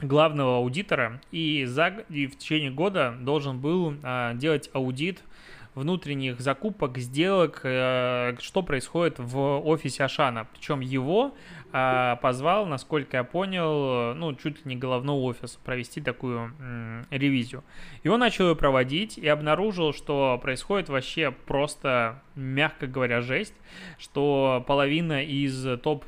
главного 0.00 0.56
аудитора 0.56 1.20
и, 1.30 1.64
за, 1.64 2.04
и 2.08 2.26
в 2.26 2.36
течение 2.36 2.72
года 2.72 3.16
должен 3.20 3.60
был 3.60 3.94
а, 4.02 4.34
делать 4.34 4.68
аудит 4.72 5.22
внутренних 5.74 6.40
закупок, 6.40 6.98
сделок, 6.98 7.60
э, 7.64 8.36
что 8.40 8.62
происходит 8.62 9.18
в 9.18 9.38
офисе 9.38 10.04
Ашана. 10.04 10.46
Причем 10.52 10.80
его 10.80 11.34
а, 11.74 12.16
позвал, 12.16 12.66
насколько 12.66 13.16
я 13.16 13.24
понял, 13.24 14.14
ну, 14.14 14.34
чуть 14.34 14.58
ли 14.58 14.74
не 14.74 14.76
головного 14.76 15.20
офиса 15.20 15.58
провести 15.64 16.02
такую 16.02 16.52
ревизию. 17.10 17.64
И 18.02 18.08
он 18.08 18.20
начал 18.20 18.50
ее 18.50 18.56
проводить 18.56 19.16
и 19.16 19.26
обнаружил, 19.26 19.94
что 19.94 20.38
происходит 20.42 20.90
вообще 20.90 21.30
просто, 21.30 22.22
мягко 22.34 22.86
говоря, 22.86 23.22
жесть, 23.22 23.54
что 23.98 24.62
половина 24.66 25.22
из 25.24 25.80
топ 25.80 26.04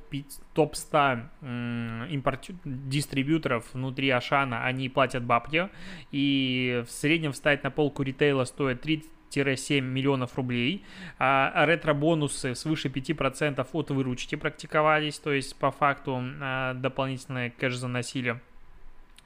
топ-100 0.53 2.09
импорт... 2.11 2.51
дистрибьюторов 2.65 3.73
внутри 3.73 4.11
Ашана, 4.11 4.65
они 4.65 4.89
платят 4.89 5.25
бабки, 5.25 5.69
и 6.13 6.85
в 6.87 6.91
среднем 6.91 7.33
встать 7.33 7.65
на 7.65 7.71
полку 7.71 8.03
ритейла 8.03 8.45
стоит 8.45 8.83
30 8.83 9.11
7 9.35 9.85
миллионов 9.85 10.37
рублей, 10.37 10.85
а 11.19 11.65
ретро-бонусы 11.67 12.55
свыше 12.55 12.89
5% 12.89 13.67
от 13.73 13.91
выручки 13.91 14.35
практиковались, 14.37 15.19
то 15.19 15.33
есть 15.33 15.57
по 15.57 15.71
факту 15.71 16.23
а, 16.41 16.75
дополнительное 16.75 17.51
кэш 17.51 17.75
заносили. 17.75 18.41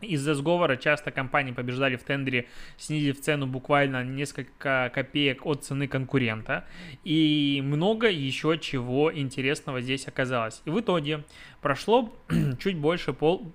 Из-за 0.00 0.34
сговора 0.34 0.76
часто 0.76 1.10
компании 1.10 1.50
побеждали 1.50 1.96
в 1.96 2.04
тендере, 2.04 2.46
снизив 2.76 3.20
цену 3.20 3.48
буквально 3.48 4.04
несколько 4.04 4.92
копеек 4.94 5.44
от 5.44 5.64
цены 5.64 5.88
конкурента. 5.88 6.64
И 7.02 7.60
много 7.64 8.08
еще 8.08 8.58
чего 8.58 9.12
интересного 9.12 9.80
здесь 9.80 10.06
оказалось. 10.06 10.62
И 10.66 10.70
в 10.70 10.78
итоге 10.78 11.24
прошло 11.60 12.12
чуть 12.60 12.76
больше 12.76 13.12
пол, 13.12 13.50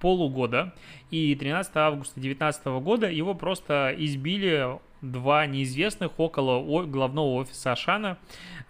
полугода, 0.00 0.74
и 1.12 1.34
13 1.36 1.76
августа 1.76 2.20
2019 2.20 2.66
года 2.82 3.08
его 3.08 3.34
просто 3.34 3.94
избили 3.96 4.78
два 5.12 5.46
неизвестных 5.46 6.18
около 6.18 6.84
главного 6.86 7.34
офиса 7.34 7.72
Ашана. 7.72 8.18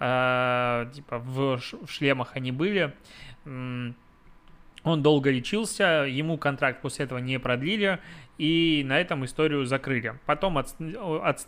Э, 0.01 0.87
типа 0.95 1.19
в 1.19 1.61
шлемах 1.87 2.37
они 2.37 2.53
были. 2.53 2.95
Он 3.45 5.03
долго 5.03 5.31
лечился, 5.31 6.05
ему 6.07 6.37
контракт 6.37 6.83
после 6.83 7.07
этого 7.07 7.19
не 7.19 7.39
продлили, 7.39 8.01
и 8.39 8.83
на 8.85 9.01
этом 9.01 9.25
историю 9.25 9.65
закрыли. 9.65 10.19
Потом 10.27 10.59
от, 10.59 10.75
от, 10.81 11.47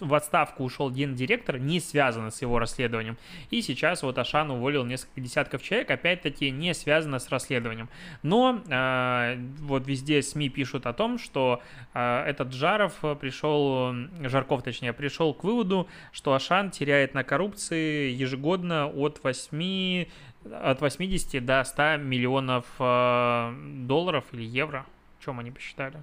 в 0.00 0.14
отставку 0.14 0.64
ушел 0.64 0.90
гендиректор, 0.90 1.58
не 1.58 1.80
связано 1.80 2.30
с 2.30 2.42
его 2.42 2.58
расследованием. 2.58 3.16
И 3.50 3.62
сейчас 3.62 4.02
вот 4.02 4.18
Ашан 4.18 4.50
уволил 4.50 4.84
несколько 4.84 5.20
десятков 5.20 5.62
человек, 5.62 5.90
опять-таки 5.90 6.50
не 6.50 6.74
связано 6.74 7.18
с 7.18 7.28
расследованием. 7.28 7.88
Но 8.22 8.62
э, 8.68 9.36
вот 9.60 9.86
везде 9.86 10.22
СМИ 10.22 10.48
пишут 10.48 10.86
о 10.86 10.92
том, 10.92 11.18
что 11.18 11.62
э, 11.94 12.24
этот 12.26 12.52
Жаров 12.52 12.94
пришел, 13.20 13.94
Жарков 14.20 14.62
точнее, 14.62 14.92
пришел 14.92 15.34
к 15.34 15.44
выводу, 15.44 15.88
что 16.12 16.34
Ашан 16.34 16.70
теряет 16.70 17.14
на 17.14 17.24
коррупции 17.24 18.10
ежегодно 18.10 18.86
от 18.86 19.20
8 19.22 20.06
от 20.50 20.80
80 20.80 21.44
до 21.44 21.62
100 21.62 21.98
миллионов 21.98 22.66
э, 22.78 23.54
долларов 23.86 24.24
или 24.32 24.42
евро. 24.42 24.86
Чем 25.24 25.38
они 25.38 25.50
посчитали? 25.50 26.02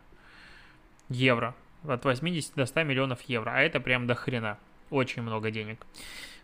Евро. 1.09 1.55
От 1.87 2.05
80 2.05 2.55
до 2.55 2.65
100 2.65 2.83
миллионов 2.83 3.21
евро. 3.23 3.51
А 3.51 3.59
это 3.59 3.79
прям 3.79 4.07
до 4.07 4.15
хрена. 4.15 4.57
Очень 4.89 5.21
много 5.21 5.51
денег. 5.51 5.85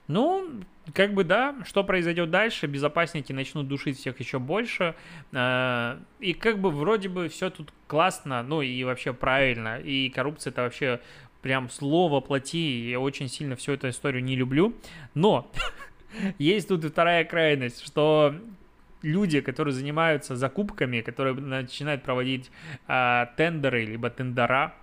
Ну, 0.08 0.62
как 0.94 1.14
бы 1.14 1.24
да, 1.24 1.56
что 1.66 1.84
произойдет 1.84 2.30
дальше, 2.30 2.68
безопасники 2.68 3.34
начнут 3.34 3.68
душить 3.68 3.98
всех 3.98 4.20
еще 4.20 4.38
больше, 4.38 4.94
э, 5.32 5.98
и 6.20 6.34
как 6.34 6.60
бы 6.60 6.70
вроде 6.70 7.10
бы 7.10 7.28
все 7.28 7.50
тут 7.50 7.74
классно, 7.88 8.44
ну 8.44 8.62
и 8.62 8.84
вообще 8.84 9.14
правильно, 9.14 9.80
и 9.80 10.10
коррупция 10.10 10.52
это 10.52 10.62
вообще 10.62 11.02
прям 11.42 11.72
слово 11.72 12.22
плати, 12.22 12.88
я 12.88 13.00
очень 13.00 13.30
сильно 13.30 13.56
всю 13.56 13.72
эту 13.72 13.90
историю 13.90 14.24
не 14.24 14.36
люблю, 14.36 14.76
но 15.16 15.52
есть 16.38 16.68
тут 16.68 16.86
и 16.86 16.90
вторая 16.90 17.26
крайность, 17.26 17.84
что 17.84 18.36
люди, 19.02 19.42
которые 19.42 19.74
занимаются 19.74 20.36
закупками, 20.36 21.02
которые 21.02 21.36
начинают 21.36 22.04
проводить 22.04 22.52
а, 22.88 23.28
тендеры, 23.38 23.86
либо 23.86 24.10
тендера, 24.10 24.74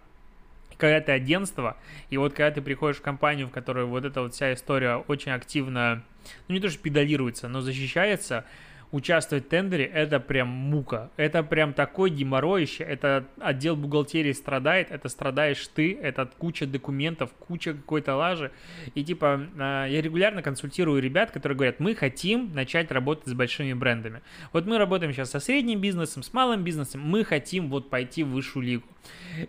когда 0.76 1.00
ты 1.00 1.12
агентство, 1.12 1.76
и 2.11 2.16
вот 2.16 2.33
когда 2.33 2.50
ты 2.50 2.61
приходишь 2.61 2.99
в 2.99 3.02
компанию, 3.02 3.47
в 3.47 3.50
которой 3.50 3.85
вот 3.85 4.04
эта 4.04 4.23
вот 4.23 4.35
вся 4.35 4.52
история 4.52 4.97
очень 4.97 5.33
активно, 5.33 6.02
ну 6.49 6.54
не 6.54 6.61
то 6.61 6.69
что 6.69 6.78
педалируется, 6.78 7.49
но 7.49 7.61
защищается, 7.61 8.45
участвовать 8.92 9.46
в 9.46 9.49
тендере– 9.49 9.84
это 9.94 10.20
прям 10.20 10.49
мука. 10.49 11.11
Это 11.16 11.42
прям 11.42 11.72
такой 11.72 12.11
геморроище. 12.11 12.84
Это 12.84 13.25
отдел 13.40 13.75
бухгалтерии 13.75 14.32
страдает, 14.32 14.90
это 14.90 15.08
страдаешь 15.08 15.66
ты, 15.68 15.99
это 16.00 16.30
куча 16.38 16.66
документов, 16.66 17.30
куча 17.38 17.72
какой-то 17.72 18.14
лажи. 18.14 18.52
И 18.94 19.02
типа 19.02 19.49
а, 19.58 19.87
я 19.87 20.02
регулярно 20.02 20.42
консультирую 20.42 21.00
ребят, 21.02 21.30
которые 21.30 21.56
говорят, 21.56 21.80
мы 21.80 21.94
хотим 21.94 22.54
начать 22.54 22.92
работать 22.92 23.26
с 23.26 23.32
большими 23.32 23.72
брендами. 23.72 24.20
Вот 24.52 24.66
мы 24.66 24.76
работаем 24.76 25.12
сейчас 25.12 25.30
со 25.30 25.40
средним 25.40 25.80
бизнесом, 25.80 26.22
с 26.22 26.32
малым 26.32 26.62
бизнесом, 26.62 27.00
мы 27.00 27.25
хотим 27.25 27.70
вот 27.70 27.88
пойти 27.88 28.22
в 28.22 28.28
высшую 28.28 28.66
лигу. 28.66 28.84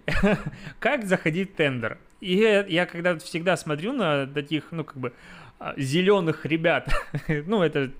Как 0.80 1.04
заходить 1.04 1.52
в 1.52 1.56
тендер? 1.56 1.98
И 2.22 2.36
я 2.70 2.86
когда 2.86 3.18
всегда 3.18 3.58
смотрю 3.58 3.92
на 3.92 4.26
таких, 4.26 4.72
ну 4.72 4.86
как 4.86 4.96
бы, 4.96 5.12
зеленых 5.78 6.46
ребят. 6.46 6.90
ну, 7.28 7.62
это 7.62 7.92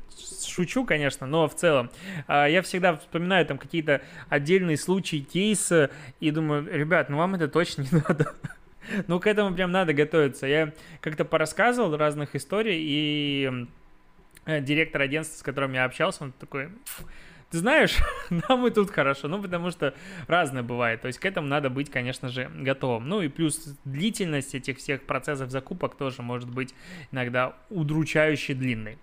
шучу, 0.46 0.86
конечно, 0.86 1.28
но 1.28 1.48
в 1.48 1.56
целом. 1.56 1.90
А, 2.28 2.48
я 2.48 2.62
всегда 2.62 2.96
вспоминаю 2.96 3.46
там 3.46 3.58
какие-то 3.58 4.02
отдельные 4.30 4.78
случаи, 4.78 5.18
кейсы, 5.18 5.90
и 6.20 6.32
думаю, 6.32 6.68
ребят, 6.72 7.10
ну 7.10 7.18
вам 7.18 7.36
это 7.36 7.48
точно 7.48 7.84
не 7.84 7.90
надо. 8.08 8.34
ну, 9.08 9.20
к 9.20 9.28
этому 9.28 9.56
прям 9.56 9.72
надо 9.72 9.94
готовиться. 9.94 10.48
Я 10.48 10.74
как-то 11.02 11.26
порассказывал 11.26 11.96
разных 11.98 12.36
историй, 12.36 12.80
и 12.80 13.68
э, 14.46 14.62
директор 14.62 15.02
агентства, 15.02 15.38
с 15.38 15.44
которым 15.44 15.74
я 15.74 15.86
общался, 15.86 16.26
он 16.26 16.32
такой, 16.34 16.70
ты 17.54 17.60
знаешь, 17.60 18.00
нам 18.50 18.66
и 18.66 18.72
тут 18.72 18.90
хорошо, 18.90 19.28
ну, 19.28 19.40
потому 19.40 19.70
что 19.70 19.94
разное 20.26 20.64
бывает, 20.64 21.02
то 21.02 21.08
есть 21.08 21.20
к 21.20 21.26
этому 21.26 21.48
надо 21.48 21.70
быть, 21.70 21.92
конечно 21.92 22.30
же, 22.30 22.50
готовым. 22.52 23.08
Ну 23.08 23.22
и 23.22 23.28
плюс 23.28 23.78
длительность 23.86 24.56
этих 24.56 24.80
всех 24.80 25.04
процессов 25.04 25.52
закупок 25.52 25.96
тоже 25.96 26.24
может 26.24 26.50
быть 26.50 26.74
иногда 27.12 27.56
удручающе 27.70 28.56
длинной. 28.56 28.98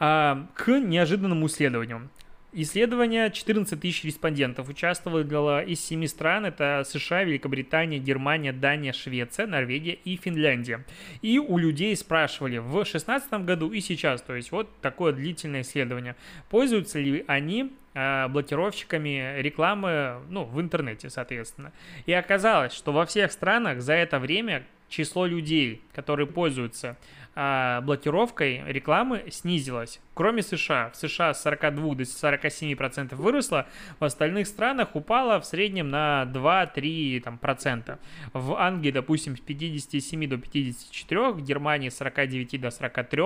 А, 0.00 0.48
к 0.54 0.80
неожиданному 0.80 1.46
исследованию. 1.46 2.10
Исследование 2.58 3.30
14 3.30 3.78
тысяч 3.78 4.02
респондентов 4.04 4.70
участвовало 4.70 5.62
из 5.62 5.78
7 5.84 6.06
стран. 6.06 6.46
Это 6.46 6.84
США, 6.88 7.22
Великобритания, 7.22 7.98
Германия, 7.98 8.50
Дания, 8.50 8.94
Швеция, 8.94 9.46
Норвегия 9.46 9.92
и 9.92 10.16
Финляндия. 10.16 10.82
И 11.20 11.38
у 11.38 11.58
людей 11.58 11.94
спрашивали 11.94 12.56
в 12.56 12.72
2016 12.72 13.44
году 13.44 13.70
и 13.72 13.80
сейчас, 13.80 14.22
то 14.22 14.34
есть 14.34 14.52
вот 14.52 14.70
такое 14.80 15.12
длительное 15.12 15.60
исследование, 15.60 16.16
пользуются 16.48 16.98
ли 16.98 17.26
они 17.26 17.74
э, 17.92 18.26
блокировщиками 18.28 19.38
рекламы 19.42 20.22
ну, 20.30 20.44
в 20.44 20.58
интернете, 20.58 21.10
соответственно. 21.10 21.74
И 22.06 22.12
оказалось, 22.14 22.72
что 22.72 22.90
во 22.90 23.04
всех 23.04 23.32
странах 23.32 23.82
за 23.82 23.92
это 23.92 24.18
время 24.18 24.64
число 24.88 25.26
людей, 25.26 25.82
которые 25.96 26.26
пользуются 26.26 26.98
а, 27.34 27.80
блокировкой 27.80 28.62
рекламы 28.66 29.24
снизилась. 29.30 30.00
Кроме 30.12 30.42
США. 30.42 30.90
В 30.90 30.96
США 30.96 31.34
с 31.34 31.42
42 31.42 31.94
до 31.94 32.02
47% 32.02 33.14
выросла, 33.14 33.66
в 33.98 34.04
остальных 34.04 34.46
странах 34.46 34.94
упала 34.94 35.40
в 35.40 35.46
среднем 35.46 35.88
на 35.88 36.30
2-3 36.32 37.20
там, 37.20 37.38
процента. 37.38 37.98
В 38.32 38.54
Англии, 38.54 38.90
допустим, 38.90 39.36
с 39.36 39.40
57 39.40 40.28
до 40.28 40.38
54, 40.38 41.32
в 41.32 41.42
Германии 41.42 41.88
с 41.88 41.96
49 41.96 42.60
до 42.60 42.70
43, 42.70 43.22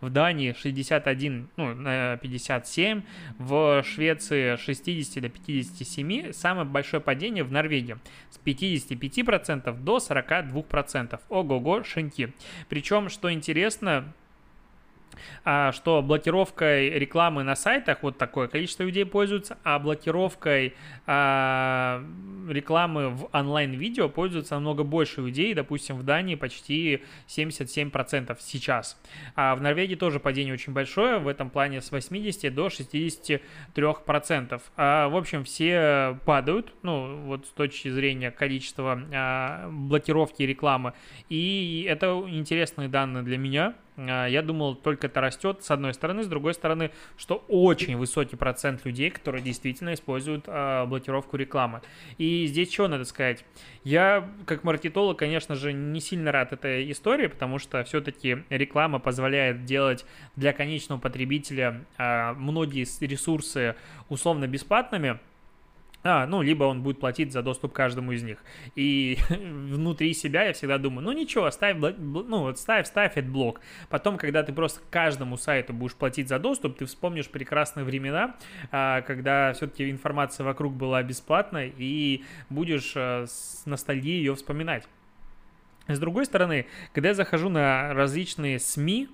в 0.00 0.10
Дании 0.10 0.52
61, 0.56 1.48
ну, 1.56 1.74
на 1.74 2.16
57, 2.16 3.02
в 3.38 3.82
Швеции 3.84 4.56
60 4.56 5.22
до 5.22 5.28
57, 5.28 6.32
самое 6.32 6.66
большое 6.66 7.00
падение 7.00 7.44
в 7.44 7.50
Норвегии 7.50 7.96
с 8.30 8.38
55% 8.38 9.80
до 9.80 9.98
42%. 9.98 11.20
Ого-го, 11.28 11.82
шинки. 12.04 12.32
Причем, 12.68 13.08
что 13.08 13.32
интересно, 13.32 14.12
что 15.44 16.02
блокировкой 16.02 16.90
рекламы 16.90 17.42
на 17.42 17.56
сайтах 17.56 18.02
вот 18.02 18.18
такое 18.18 18.48
количество 18.48 18.82
людей 18.82 19.04
пользуются, 19.04 19.58
а 19.62 19.78
блокировкой 19.78 20.74
а, 21.06 22.02
рекламы 22.48 23.10
в 23.10 23.28
онлайн-видео 23.32 24.08
пользуются 24.08 24.54
намного 24.54 24.84
больше 24.84 25.20
людей, 25.20 25.52
допустим, 25.54 25.96
в 25.96 26.02
Дании 26.02 26.34
почти 26.34 27.02
77% 27.28 28.36
сейчас. 28.40 29.00
А 29.36 29.54
в 29.54 29.60
Норвегии 29.60 29.96
тоже 29.96 30.20
падение 30.20 30.54
очень 30.54 30.72
большое, 30.72 31.18
в 31.18 31.28
этом 31.28 31.50
плане 31.50 31.80
с 31.80 31.90
80 31.90 32.54
до 32.54 32.68
63%. 32.68 34.62
А, 34.76 35.08
в 35.08 35.16
общем, 35.16 35.44
все 35.44 36.18
падают, 36.24 36.74
ну, 36.82 37.22
вот 37.24 37.46
с 37.46 37.50
точки 37.50 37.88
зрения 37.88 38.30
количества 38.30 39.00
а, 39.12 39.68
блокировки 39.70 40.42
рекламы, 40.42 40.94
и 41.28 41.86
это 41.88 42.24
интересные 42.28 42.88
данные 42.88 43.22
для 43.22 43.38
меня, 43.38 43.74
а, 43.93 43.93
я 43.96 44.42
думал, 44.42 44.74
только 44.74 45.06
это 45.06 45.20
растет, 45.20 45.62
с 45.62 45.70
одной 45.70 45.94
стороны. 45.94 46.24
С 46.24 46.26
другой 46.26 46.54
стороны, 46.54 46.90
что 47.16 47.44
очень 47.48 47.96
высокий 47.96 48.36
процент 48.36 48.84
людей, 48.84 49.10
которые 49.10 49.42
действительно 49.42 49.94
используют 49.94 50.44
а, 50.48 50.86
блокировку 50.86 51.36
рекламы. 51.36 51.80
И 52.18 52.46
здесь 52.46 52.72
что 52.72 52.88
надо 52.88 53.04
сказать? 53.04 53.44
Я, 53.84 54.28
как 54.46 54.64
маркетолог, 54.64 55.18
конечно 55.18 55.54
же, 55.54 55.72
не 55.72 56.00
сильно 56.00 56.32
рад 56.32 56.52
этой 56.52 56.90
истории, 56.90 57.28
потому 57.28 57.58
что 57.58 57.84
все-таки 57.84 58.44
реклама 58.50 58.98
позволяет 58.98 59.64
делать 59.64 60.04
для 60.36 60.52
конечного 60.52 60.98
потребителя 60.98 61.84
а, 61.96 62.34
многие 62.34 62.84
ресурсы 63.04 63.76
условно 64.08 64.46
бесплатными, 64.46 65.20
а, 66.04 66.26
ну, 66.26 66.42
либо 66.42 66.64
он 66.64 66.82
будет 66.82 67.00
платить 67.00 67.32
за 67.32 67.42
доступ 67.42 67.72
каждому 67.72 68.12
из 68.12 68.22
них. 68.22 68.38
И 68.76 69.16
внутри 69.30 70.12
себя 70.12 70.44
я 70.44 70.52
всегда 70.52 70.76
думаю, 70.76 71.04
ну 71.04 71.12
ничего, 71.12 71.50
ставь, 71.50 71.76
ну, 71.78 72.40
вот 72.40 72.58
ставь, 72.58 72.86
ставь 72.86 73.16
этот 73.16 73.30
блок. 73.30 73.60
Потом, 73.88 74.18
когда 74.18 74.42
ты 74.42 74.52
просто 74.52 74.80
каждому 74.90 75.38
сайту 75.38 75.72
будешь 75.72 75.94
платить 75.94 76.28
за 76.28 76.38
доступ, 76.38 76.76
ты 76.76 76.84
вспомнишь 76.84 77.30
прекрасные 77.30 77.84
времена, 77.84 78.36
а, 78.70 79.00
когда 79.00 79.54
все-таки 79.54 79.90
информация 79.90 80.44
вокруг 80.44 80.74
была 80.74 81.02
бесплатной, 81.02 81.74
и 81.76 82.22
будешь 82.50 82.92
а, 82.96 83.24
с 83.26 83.62
ностальгией 83.64 84.18
ее 84.18 84.34
вспоминать. 84.34 84.86
С 85.88 85.98
другой 85.98 86.26
стороны, 86.26 86.66
когда 86.92 87.10
я 87.10 87.14
захожу 87.14 87.48
на 87.48 87.94
различные 87.94 88.58
СМИ, 88.58 89.08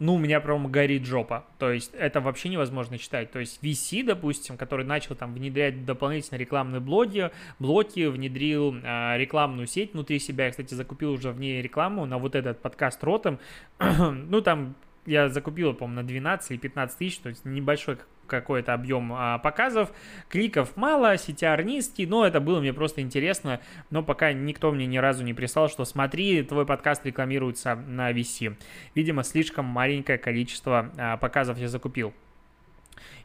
ну, 0.00 0.14
у 0.14 0.18
меня 0.18 0.40
прям 0.40 0.72
горит 0.72 1.04
жопа. 1.04 1.44
То 1.58 1.70
есть 1.70 1.92
это 1.94 2.20
вообще 2.22 2.48
невозможно 2.48 2.96
читать. 2.96 3.30
То 3.30 3.38
есть 3.38 3.62
VC, 3.62 4.02
допустим, 4.02 4.56
который 4.56 4.84
начал 4.84 5.14
там 5.14 5.34
внедрять 5.34 5.84
дополнительно 5.84 6.38
рекламные 6.38 6.80
блоги, 6.80 7.30
блоки, 7.58 8.06
внедрил 8.06 8.74
э, 8.74 9.18
рекламную 9.18 9.66
сеть 9.66 9.92
внутри 9.92 10.18
себя. 10.18 10.46
Я, 10.46 10.50
кстати, 10.52 10.72
закупил 10.72 11.12
уже 11.12 11.32
в 11.32 11.38
ней 11.38 11.60
рекламу 11.60 12.06
на 12.06 12.16
вот 12.16 12.34
этот 12.34 12.60
подкаст 12.60 13.04
Ротом. 13.04 13.38
ну, 13.78 14.40
там 14.40 14.74
я 15.04 15.28
закупил, 15.28 15.74
по-моему, 15.74 16.02
на 16.02 16.08
12 16.08 16.50
или 16.52 16.58
15 16.58 16.98
тысяч, 16.98 17.18
то 17.18 17.28
есть 17.28 17.44
небольшой 17.44 17.98
какой-то 18.30 18.72
объем 18.72 19.12
а, 19.12 19.38
показов, 19.38 19.92
кликов 20.28 20.76
мало, 20.76 21.14
CTR 21.14 21.62
низкий, 21.64 22.06
но 22.06 22.26
это 22.26 22.40
было 22.40 22.60
мне 22.60 22.72
просто 22.72 23.02
интересно, 23.02 23.60
но 23.90 24.02
пока 24.02 24.32
никто 24.32 24.72
мне 24.72 24.86
ни 24.86 24.98
разу 24.98 25.24
не 25.24 25.34
прислал, 25.34 25.68
что 25.68 25.84
смотри, 25.84 26.42
твой 26.42 26.64
подкаст 26.64 27.04
рекламируется 27.04 27.74
на 27.74 28.12
VC. 28.12 28.56
Видимо, 28.94 29.24
слишком 29.24 29.64
маленькое 29.66 30.16
количество 30.16 30.90
а, 30.96 31.16
показов 31.16 31.58
я 31.58 31.68
закупил. 31.68 32.14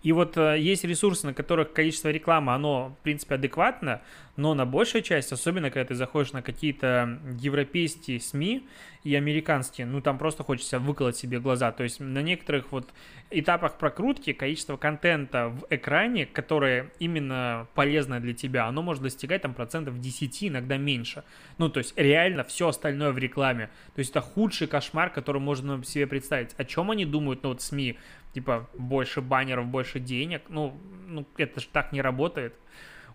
И 0.03 0.11
вот 0.11 0.37
э, 0.37 0.59
есть 0.59 0.83
ресурсы, 0.83 1.25
на 1.27 1.33
которых 1.33 1.73
количество 1.73 2.09
рекламы, 2.09 2.53
оно, 2.53 2.95
в 2.99 3.03
принципе, 3.03 3.35
адекватно, 3.35 4.01
но 4.37 4.53
на 4.53 4.65
большая 4.65 5.01
часть, 5.01 5.31
особенно 5.31 5.71
когда 5.71 5.85
ты 5.85 5.95
заходишь 5.95 6.33
на 6.33 6.41
какие-то 6.41 7.19
европейские 7.39 8.19
СМИ 8.19 8.67
и 9.03 9.15
американские, 9.15 9.87
ну, 9.87 10.01
там 10.01 10.17
просто 10.17 10.43
хочется 10.43 10.77
выколоть 10.79 11.15
себе 11.15 11.39
глаза. 11.39 11.71
То 11.71 11.83
есть 11.83 11.99
на 11.99 12.21
некоторых 12.21 12.71
вот 12.71 12.89
этапах 13.31 13.77
прокрутки 13.77 14.33
количество 14.33 14.75
контента 14.75 15.49
в 15.49 15.65
экране, 15.69 16.25
которое 16.25 16.91
именно 16.99 17.67
полезно 17.75 18.19
для 18.19 18.33
тебя, 18.33 18.65
оно 18.65 18.81
может 18.81 19.03
достигать 19.03 19.41
там 19.41 19.53
процентов 19.53 20.01
10, 20.01 20.45
иногда 20.45 20.77
меньше. 20.77 21.23
Ну, 21.57 21.69
то 21.69 21.77
есть 21.77 21.93
реально 21.97 22.43
все 22.43 22.67
остальное 22.67 23.11
в 23.11 23.17
рекламе. 23.17 23.69
То 23.95 23.99
есть 23.99 24.11
это 24.11 24.21
худший 24.21 24.67
кошмар, 24.67 25.11
который 25.11 25.41
можно 25.41 25.81
себе 25.83 26.07
представить. 26.07 26.53
О 26.57 26.65
чем 26.65 26.91
они 26.91 27.05
думают, 27.05 27.43
ну, 27.43 27.49
вот 27.49 27.61
СМИ? 27.61 27.97
Типа 28.35 28.67
больше 28.77 29.21
баннеров, 29.21 29.65
больше 29.67 30.01
денег. 30.01 30.41
Ну, 30.49 30.77
ну 31.07 31.25
это 31.37 31.61
же 31.61 31.67
так 31.71 31.93
не 31.93 32.01
работает 32.01 32.53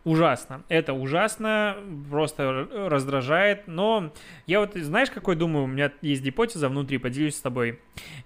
ужасно. 0.02 0.62
Это 0.70 0.94
ужасно, 0.94 1.76
просто 2.08 2.66
раздражает. 2.88 3.68
Но 3.68 4.14
я 4.46 4.60
вот, 4.60 4.72
знаешь, 4.76 5.10
какой 5.10 5.36
думаю, 5.36 5.64
у 5.64 5.66
меня 5.66 5.92
есть 6.00 6.22
гипотеза 6.22 6.70
внутри, 6.70 6.96
поделюсь 6.96 7.36
с 7.36 7.40
тобой 7.42 7.78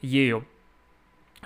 ею 0.03 0.47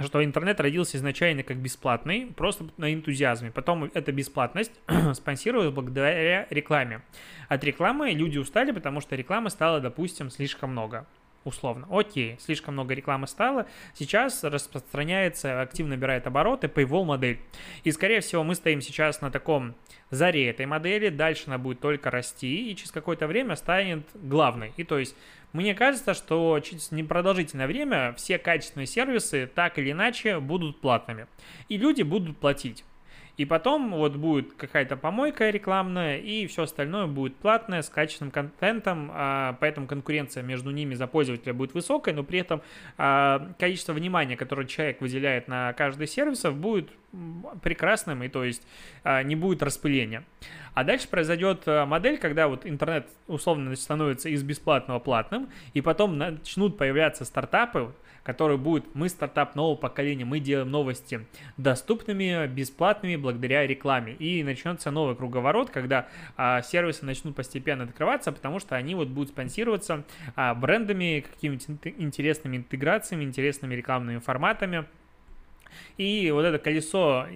что 0.00 0.22
интернет 0.22 0.60
родился 0.60 0.96
изначально 0.96 1.42
как 1.42 1.56
бесплатный, 1.56 2.26
просто 2.26 2.66
на 2.76 2.92
энтузиазме. 2.94 3.50
Потом 3.50 3.90
эта 3.94 4.12
бесплатность 4.12 4.70
спонсировалась 5.14 5.74
благодаря 5.74 6.46
рекламе. 6.50 7.00
От 7.48 7.64
рекламы 7.64 8.10
люди 8.10 8.38
устали, 8.38 8.70
потому 8.70 9.00
что 9.00 9.16
рекламы 9.16 9.50
стало, 9.50 9.80
допустим, 9.80 10.30
слишком 10.30 10.70
много 10.70 11.04
условно. 11.48 11.86
Окей, 11.90 12.36
слишком 12.38 12.74
много 12.74 12.94
рекламы 12.94 13.26
стало. 13.26 13.66
Сейчас 13.94 14.44
распространяется, 14.44 15.60
активно 15.60 15.96
набирает 15.96 16.26
обороты 16.26 16.68
Paywall 16.68 17.04
модель. 17.04 17.40
И, 17.84 17.90
скорее 17.90 18.20
всего, 18.20 18.44
мы 18.44 18.54
стоим 18.54 18.80
сейчас 18.80 19.20
на 19.20 19.30
таком 19.30 19.74
заре 20.10 20.48
этой 20.48 20.66
модели. 20.66 21.08
Дальше 21.08 21.44
она 21.46 21.58
будет 21.58 21.80
только 21.80 22.10
расти 22.10 22.70
и 22.70 22.76
через 22.76 22.92
какое-то 22.92 23.26
время 23.26 23.56
станет 23.56 24.06
главной. 24.14 24.72
И 24.76 24.84
то 24.84 24.98
есть 24.98 25.16
мне 25.52 25.74
кажется, 25.74 26.14
что 26.14 26.60
через 26.60 26.90
непродолжительное 26.92 27.66
время 27.66 28.12
все 28.16 28.38
качественные 28.38 28.86
сервисы 28.86 29.50
так 29.52 29.78
или 29.78 29.92
иначе 29.92 30.40
будут 30.40 30.80
платными. 30.80 31.26
И 31.68 31.78
люди 31.78 32.02
будут 32.02 32.36
платить. 32.36 32.84
И 33.38 33.44
потом 33.44 33.92
вот 33.92 34.16
будет 34.16 34.54
какая-то 34.54 34.96
помойка 34.96 35.48
рекламная, 35.50 36.18
и 36.18 36.48
все 36.48 36.64
остальное 36.64 37.06
будет 37.06 37.36
платное, 37.36 37.82
с 37.82 37.88
качественным 37.88 38.32
контентом, 38.32 39.12
а, 39.14 39.56
поэтому 39.60 39.86
конкуренция 39.86 40.42
между 40.42 40.72
ними 40.72 40.94
за 40.94 41.06
пользователя 41.06 41.54
будет 41.54 41.72
высокой, 41.72 42.14
но 42.14 42.24
при 42.24 42.40
этом 42.40 42.62
а, 42.96 43.52
количество 43.60 43.92
внимания, 43.92 44.36
которое 44.36 44.66
человек 44.66 45.00
выделяет 45.00 45.46
на 45.46 45.72
каждый 45.74 46.08
сервис, 46.08 46.42
будет 46.46 46.90
прекрасным, 47.62 48.22
и 48.22 48.28
то 48.28 48.44
есть 48.44 48.66
а, 49.04 49.22
не 49.22 49.36
будет 49.36 49.62
распыления. 49.62 50.24
А 50.74 50.84
дальше 50.84 51.08
произойдет 51.08 51.66
модель, 51.66 52.18
когда 52.18 52.46
вот 52.48 52.64
интернет 52.64 53.08
условно 53.26 53.74
становится 53.74 54.28
из 54.28 54.42
бесплатного 54.42 55.00
платным, 55.00 55.48
и 55.74 55.80
потом 55.80 56.18
начнут 56.18 56.78
появляться 56.78 57.24
стартапы, 57.24 57.92
который 58.28 58.58
будет 58.58 58.94
«Мы 58.94 59.08
стартап 59.08 59.54
нового 59.54 59.74
поколения, 59.74 60.26
мы 60.26 60.38
делаем 60.38 60.70
новости 60.70 61.26
доступными, 61.56 62.46
бесплатными 62.46 63.16
благодаря 63.16 63.66
рекламе». 63.66 64.12
И 64.16 64.42
начнется 64.42 64.90
новый 64.90 65.16
круговорот, 65.16 65.70
когда 65.70 66.08
а, 66.36 66.60
сервисы 66.60 67.06
начнут 67.06 67.34
постепенно 67.34 67.84
открываться, 67.84 68.30
потому 68.30 68.60
что 68.60 68.76
они 68.76 68.94
вот 68.94 69.08
будут 69.08 69.30
спонсироваться 69.30 70.04
а, 70.36 70.54
брендами, 70.54 71.24
какими-то 71.32 71.88
интересными 71.88 72.58
интеграциями, 72.58 73.24
интересными 73.24 73.74
рекламными 73.74 74.18
форматами. 74.18 74.84
И 75.96 76.30
вот 76.30 76.44
это 76.44 76.58
колесо 76.58 77.26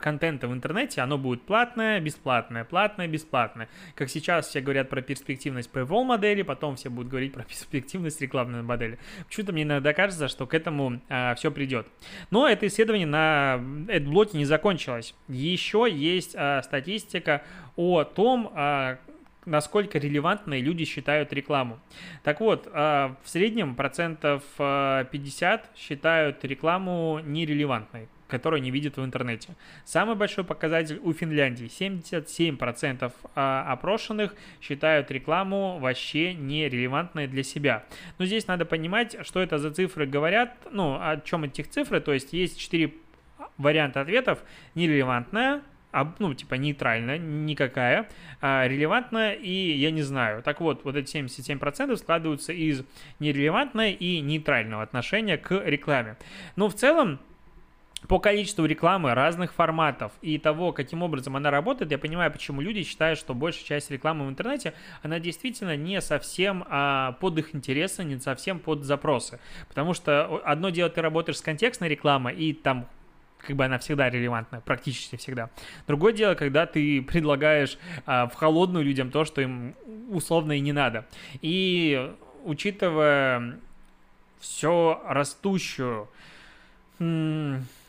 контента 0.00 0.48
в 0.48 0.52
интернете, 0.52 1.00
оно 1.00 1.18
будет 1.18 1.42
платное, 1.42 2.00
бесплатное, 2.00 2.64
платное, 2.64 3.08
бесплатное. 3.08 3.68
Как 3.94 4.10
сейчас 4.10 4.48
все 4.48 4.60
говорят 4.60 4.88
про 4.88 5.02
перспективность 5.02 5.70
paywall 5.72 6.04
модели, 6.04 6.42
потом 6.42 6.76
все 6.76 6.90
будут 6.90 7.10
говорить 7.10 7.32
про 7.32 7.42
перспективность 7.44 8.20
рекламной 8.20 8.62
модели. 8.62 8.98
Почему-то 9.26 9.52
мне 9.52 9.62
иногда 9.62 9.92
кажется, 9.92 10.28
что 10.28 10.46
к 10.46 10.54
этому 10.54 11.00
а, 11.08 11.34
все 11.34 11.50
придет. 11.50 11.86
Но 12.30 12.48
это 12.48 12.66
исследование 12.66 13.06
на 13.06 13.56
AdBlock 13.88 14.36
не 14.36 14.44
закончилось. 14.44 15.14
Еще 15.28 15.88
есть 15.90 16.34
а, 16.36 16.62
статистика 16.62 17.42
о 17.76 18.04
том, 18.04 18.52
а, 18.54 18.98
насколько 19.44 19.98
релевантной 19.98 20.60
люди 20.60 20.84
считают 20.84 21.32
рекламу. 21.32 21.78
Так 22.22 22.40
вот, 22.40 22.66
в 22.66 23.16
среднем 23.24 23.74
процентов 23.74 24.42
50 24.56 25.70
считают 25.76 26.44
рекламу 26.44 27.20
нерелевантной 27.24 28.08
который 28.32 28.60
они 28.60 28.70
видят 28.70 28.96
в 28.96 29.04
интернете. 29.04 29.50
Самый 29.84 30.14
большой 30.14 30.42
показатель 30.42 30.98
у 31.02 31.12
Финляндии. 31.12 31.66
77% 31.66 33.12
а, 33.34 33.70
опрошенных 33.70 34.34
считают 34.62 35.10
рекламу 35.10 35.78
вообще 35.78 36.32
нерелевантной 36.32 37.26
для 37.26 37.42
себя. 37.42 37.84
Но 38.16 38.24
здесь 38.24 38.46
надо 38.46 38.64
понимать, 38.64 39.18
что 39.26 39.40
это 39.40 39.58
за 39.58 39.70
цифры 39.70 40.06
говорят, 40.06 40.56
ну, 40.70 40.94
о 40.94 41.20
чем 41.22 41.44
этих 41.44 41.68
цифры, 41.68 42.00
то 42.00 42.14
есть 42.14 42.32
есть 42.32 42.58
4 42.58 42.94
варианта 43.58 44.00
ответов. 44.00 44.42
Нерелевантная, 44.74 45.60
ну, 46.18 46.34
типа, 46.34 46.54
нейтральная, 46.54 47.18
никакая, 47.18 48.08
а 48.40 48.66
релевантная 48.66 49.34
и 49.34 49.72
я 49.72 49.90
не 49.90 50.02
знаю. 50.02 50.42
Так 50.42 50.60
вот, 50.60 50.84
вот 50.84 50.96
эти 50.96 51.16
77% 51.16 51.96
складываются 51.96 52.52
из 52.52 52.82
нерелевантного 53.20 53.88
и 53.88 54.20
нейтрального 54.20 54.82
отношения 54.82 55.36
к 55.36 55.52
рекламе. 55.64 56.16
Но 56.56 56.68
в 56.68 56.74
целом, 56.74 57.20
по 58.08 58.18
количеству 58.18 58.64
рекламы 58.64 59.14
разных 59.14 59.52
форматов 59.52 60.12
и 60.22 60.38
того, 60.38 60.72
каким 60.72 61.02
образом 61.02 61.36
она 61.36 61.50
работает, 61.50 61.90
я 61.90 61.98
понимаю, 61.98 62.32
почему 62.32 62.60
люди 62.60 62.82
считают, 62.82 63.18
что 63.18 63.34
большая 63.34 63.64
часть 63.64 63.90
рекламы 63.90 64.26
в 64.26 64.30
интернете, 64.30 64.74
она 65.02 65.20
действительно 65.20 65.76
не 65.76 66.00
совсем 66.00 66.64
а, 66.68 67.12
под 67.20 67.38
их 67.38 67.54
интересы, 67.54 68.02
не 68.04 68.18
совсем 68.18 68.58
под 68.58 68.84
запросы. 68.84 69.38
Потому 69.68 69.94
что 69.94 70.40
одно 70.44 70.70
дело, 70.70 70.90
ты 70.90 71.00
работаешь 71.00 71.38
с 71.38 71.42
контекстной 71.42 71.88
рекламой, 71.88 72.34
и 72.34 72.52
там 72.52 72.88
как 73.46 73.56
бы 73.56 73.64
она 73.64 73.78
всегда 73.78 74.08
релевантна, 74.10 74.60
практически 74.60 75.16
всегда. 75.16 75.50
Другое 75.86 76.12
дело, 76.12 76.34
когда 76.34 76.66
ты 76.66 77.02
предлагаешь 77.02 77.78
а, 78.06 78.26
в 78.28 78.34
холодную 78.34 78.84
людям 78.84 79.10
то, 79.10 79.24
что 79.24 79.40
им 79.40 79.74
условно 80.08 80.52
и 80.52 80.60
не 80.60 80.72
надо. 80.72 81.06
И 81.40 82.12
учитывая 82.44 83.58
все 84.40 85.02
растущую 85.06 86.08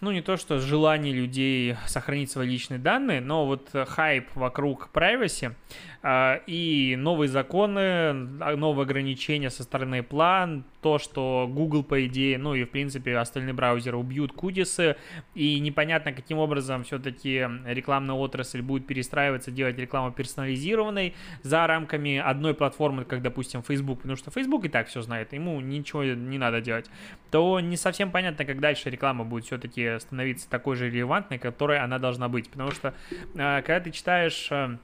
ну, 0.03 0.11
не 0.11 0.21
то, 0.21 0.37
что 0.37 0.59
желание 0.59 1.13
людей 1.13 1.75
сохранить 1.87 2.29
свои 2.29 2.47
личные 2.47 2.77
данные, 2.77 3.21
но 3.21 3.45
вот 3.45 3.69
хайп 3.73 4.35
вокруг 4.35 4.89
privacy 4.93 5.55
э, 6.03 6.39
и 6.45 6.95
новые 6.97 7.29
законы, 7.29 7.79
а, 7.79 8.55
новые 8.57 8.83
ограничения 8.83 9.49
со 9.49 9.63
стороны 9.63 10.03
план, 10.03 10.65
то, 10.81 10.99
что 10.99 11.49
Google, 11.49 11.83
по 11.83 12.05
идее, 12.05 12.37
ну 12.37 12.53
и, 12.53 12.65
в 12.65 12.69
принципе, 12.69 13.17
остальные 13.17 13.53
браузеры 13.53 13.97
убьют 13.97 14.33
кудисы, 14.33 14.97
и 15.33 15.59
непонятно, 15.59 16.11
каким 16.11 16.37
образом 16.37 16.83
все-таки 16.83 17.47
рекламная 17.65 18.15
отрасль 18.15 18.61
будет 18.61 18.85
перестраиваться, 18.85 19.49
делать 19.49 19.77
рекламу 19.77 20.11
персонализированной 20.11 21.15
за 21.41 21.65
рамками 21.65 22.17
одной 22.17 22.53
платформы, 22.53 23.05
как, 23.05 23.21
допустим, 23.21 23.63
Facebook, 23.63 23.99
потому 24.01 24.17
что 24.17 24.29
Facebook 24.29 24.65
и 24.65 24.69
так 24.69 24.87
все 24.89 25.01
знает, 25.01 25.31
ему 25.31 25.59
ничего 25.61 26.03
не 26.03 26.37
надо 26.37 26.59
делать, 26.59 26.89
то 27.31 27.61
не 27.61 27.77
совсем 27.77 28.11
понятно, 28.11 28.43
как 28.43 28.59
дальше 28.59 28.89
реклама 28.89 29.23
будет 29.23 29.45
все-таки 29.45 29.92
становиться 29.99 30.49
такой 30.49 30.75
же 30.75 30.89
релевантной, 30.89 31.39
которой 31.39 31.79
она 31.79 31.99
должна 31.99 32.29
быть. 32.29 32.49
Потому 32.49 32.71
что 32.71 32.93
а, 33.37 33.61
когда 33.61 33.79
ты 33.79 33.91
читаешь 33.91 34.47
а, 34.51 34.77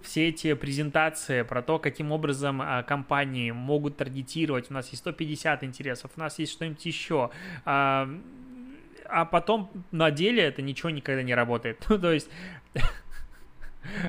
все 0.00 0.28
эти 0.28 0.54
презентации 0.54 1.42
про 1.42 1.62
то, 1.62 1.78
каким 1.78 2.12
образом 2.12 2.60
а, 2.62 2.82
компании 2.82 3.50
могут 3.50 3.96
таргетировать. 3.96 4.70
У 4.70 4.74
нас 4.74 4.88
есть 4.90 5.02
150 5.02 5.64
интересов, 5.64 6.10
у 6.16 6.20
нас 6.20 6.38
есть 6.38 6.52
что-нибудь 6.52 6.84
еще. 6.84 7.30
А 9.12 9.26
потом 9.26 9.70
на 9.90 10.10
деле 10.10 10.42
это 10.42 10.62
ничего 10.62 10.88
никогда 10.88 11.22
не 11.22 11.34
работает. 11.34 11.84
Ну, 11.92 11.98
то 11.98 12.12
есть 12.12 12.30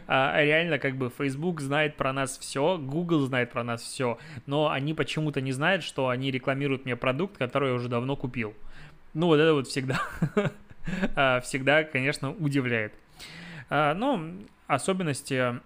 а, 0.07 0.41
реально 0.41 0.79
как 0.79 0.95
бы 0.95 1.09
Facebook 1.09 1.59
знает 1.59 1.97
про 1.97 2.13
нас 2.13 2.37
все, 2.37 2.77
Google 2.77 3.25
знает 3.25 3.51
про 3.51 3.63
нас 3.63 3.81
все, 3.81 4.17
но 4.45 4.69
они 4.69 4.93
почему-то 4.93 5.41
не 5.41 5.51
знают, 5.51 5.83
что 5.83 6.07
они 6.07 6.31
рекламируют 6.31 6.85
мне 6.85 6.95
продукт, 6.95 7.37
который 7.37 7.69
я 7.69 7.75
уже 7.75 7.89
давно 7.89 8.15
купил. 8.15 8.53
Ну, 9.13 9.27
вот 9.27 9.39
это 9.39 9.53
вот 9.53 9.67
всегда, 9.67 10.01
а, 11.15 11.39
всегда, 11.41 11.83
конечно, 11.83 12.31
удивляет. 12.31 12.93
А, 13.69 13.93
ну, 13.93 14.39
особенности 14.67 15.59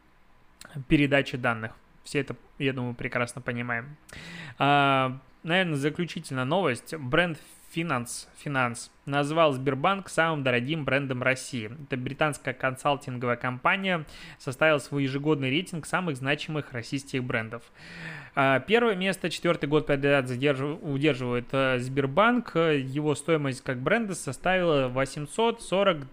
передачи 0.88 1.36
данных. 1.36 1.72
Все 2.02 2.20
это, 2.20 2.36
я 2.58 2.72
думаю, 2.72 2.94
прекрасно 2.94 3.40
понимаем. 3.40 3.96
А, 4.58 5.18
наверное, 5.42 5.76
заключительная 5.76 6.44
новость. 6.44 6.94
Бренд 6.94 7.38
Finance, 7.74 8.28
Finance 8.44 8.90
назвал 9.06 9.52
Сбербанк 9.52 10.08
самым 10.08 10.42
дорогим 10.42 10.84
брендом 10.84 11.22
России. 11.22 11.70
Это 11.82 11.96
британская 11.96 12.54
консалтинговая 12.54 13.36
компания 13.36 14.04
составила 14.38 14.78
свой 14.78 15.04
ежегодный 15.04 15.50
рейтинг 15.50 15.86
самых 15.86 16.16
значимых 16.16 16.72
российских 16.72 17.24
брендов. 17.24 17.62
А, 18.34 18.60
первое 18.60 18.94
место 18.94 19.30
четвертый 19.30 19.68
год 19.68 19.86
подряд 19.86 20.30
удерживает 20.30 21.48
э, 21.52 21.78
Сбербанк. 21.78 22.56
Его 22.56 23.14
стоимость 23.14 23.62
как 23.62 23.80
бренда 23.80 24.14
составила 24.14 24.88
840 24.88 26.06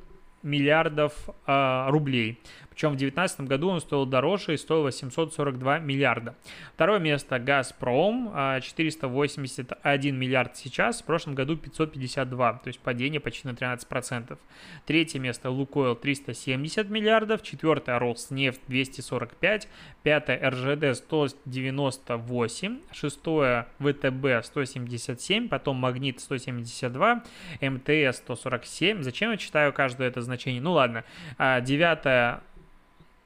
миллиардов 0.43 1.13
э, 1.47 1.89
рублей. 1.89 2.39
Причем 2.72 2.90
в 2.90 2.96
2019 2.96 3.42
году 3.42 3.68
он 3.68 3.82
стоил 3.82 4.06
дороже 4.06 4.54
и 4.54 4.58
стоил 4.58 4.84
842 4.84 5.80
миллиарда. 5.80 6.36
Второе 6.74 7.00
место 7.00 7.38
«Газпром», 7.38 8.32
481 8.62 9.76
а, 9.84 10.18
миллиард 10.18 10.56
сейчас, 10.56 11.02
в 11.02 11.06
прошлом 11.06 11.36
году 11.36 11.58
552, 11.58 12.54
то 12.54 12.68
есть 12.68 12.80
падение 12.80 13.20
почти 13.20 13.48
на 13.48 13.52
13%. 13.52 14.38
Третье 14.86 15.20
место 15.20 15.50
«Лукойл» 15.50 15.96
370 15.96 16.90
миллиардов, 16.90 17.44
четвертое 17.44 18.00
«Роснефть» 18.00 18.62
245, 18.68 19.68
пятое 20.04 20.50
«РЖД» 20.50 20.98
198, 20.98 22.80
шестое 22.94 23.68
«ВТБ» 23.80 24.46
177, 24.46 25.50
потом 25.50 25.76
«Магнит» 25.76 26.22
172, 26.22 27.24
МТС 27.62 28.18
147. 28.18 29.04
Зачем 29.04 29.32
я 29.32 29.38
читаю 29.38 29.74
каждое 29.74 30.08
это 30.08 30.22
значение? 30.22 30.62
Ну 30.62 30.72
ладно. 30.72 31.04
А, 31.38 31.60
девятое 31.60 32.42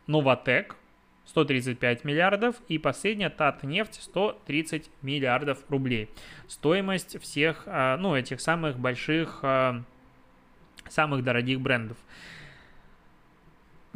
Новотек 0.07 0.75
135 1.25 2.03
миллиардов 2.03 2.55
и 2.67 2.77
последняя 2.77 3.29
Татнефть 3.29 4.01
130 4.01 4.89
миллиардов 5.01 5.59
рублей. 5.69 6.09
Стоимость 6.47 7.19
всех, 7.21 7.63
а, 7.65 7.97
ну, 7.97 8.15
этих 8.15 8.41
самых 8.41 8.77
больших, 8.77 9.39
а, 9.41 9.81
самых 10.87 11.23
дорогих 11.23 11.59
брендов. 11.59 11.97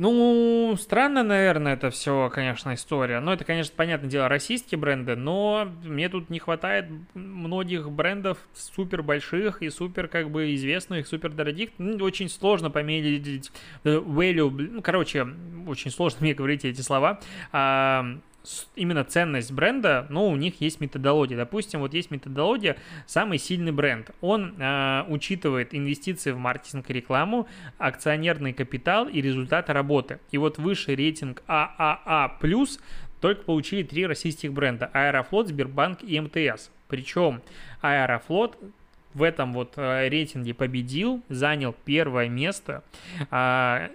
Ну, 0.02 0.78
странно, 0.80 1.24
наверное, 1.24 1.74
это 1.74 1.90
все, 1.90 2.32
конечно, 2.34 2.74
история. 2.74 3.20
Но 3.20 3.34
это, 3.34 3.44
конечно, 3.44 3.74
понятное 3.76 4.10
дело, 4.10 4.30
российские 4.30 4.80
бренды, 4.80 5.18
но 5.18 5.70
мне 5.84 6.08
тут 6.08 6.30
не 6.30 6.40
хватает 6.40 6.86
многих 7.14 7.92
брендов 7.92 8.38
супер 8.54 9.04
больших 9.04 9.62
и 9.62 9.70
супер, 9.70 10.08
как 10.08 10.32
бы, 10.32 10.56
известных, 10.56 11.06
супер 11.06 11.34
дорогих. 11.34 11.72
Ну, 11.80 12.02
очень 12.02 12.30
сложно 12.30 12.72
померить 12.72 13.52
value, 13.84 14.50
ну, 14.50 14.82
короче, 14.82 15.28
очень 15.68 15.92
сложно 15.92 16.20
мне 16.22 16.34
говорить 16.34 16.64
эти 16.64 16.80
слова. 16.80 17.20
Именно 18.76 19.04
ценность 19.04 19.52
бренда, 19.52 20.08
но 20.10 20.28
у 20.30 20.36
них 20.36 20.62
есть 20.62 20.80
методология. 20.80 21.38
Допустим, 21.38 21.82
вот 21.82 21.94
есть 21.94 22.12
методология 22.12 22.78
«Самый 23.06 23.38
сильный 23.38 23.72
бренд». 23.72 24.12
Он 24.22 24.56
э, 24.58 25.06
учитывает 25.08 25.76
инвестиции 25.76 26.32
в 26.32 26.38
маркетинг 26.38 26.90
и 26.90 26.94
рекламу, 26.94 27.48
акционерный 27.78 28.54
капитал 28.54 29.08
и 29.08 29.22
результаты 29.22 29.74
работы. 29.74 30.20
И 30.32 30.38
вот 30.38 30.58
высший 30.58 30.96
рейтинг 30.96 31.44
ААА+, 31.48 32.38
только 33.22 33.44
получили 33.44 33.84
три 33.84 34.06
российских 34.06 34.54
бренда– 34.54 34.90
Аэрофлот, 34.94 35.50
Сбербанк 35.50 36.04
и 36.04 36.20
МТС. 36.20 36.72
Причем 36.88 37.42
Аэрофлот 37.82 38.58
в 39.14 39.24
этом 39.24 39.54
вот 39.54 39.74
э, 39.76 40.08
рейтинге 40.08 40.54
победил, 40.54 41.22
занял 41.30 41.76
первое 41.86 42.30
место. 42.30 42.84
А, 43.32 43.90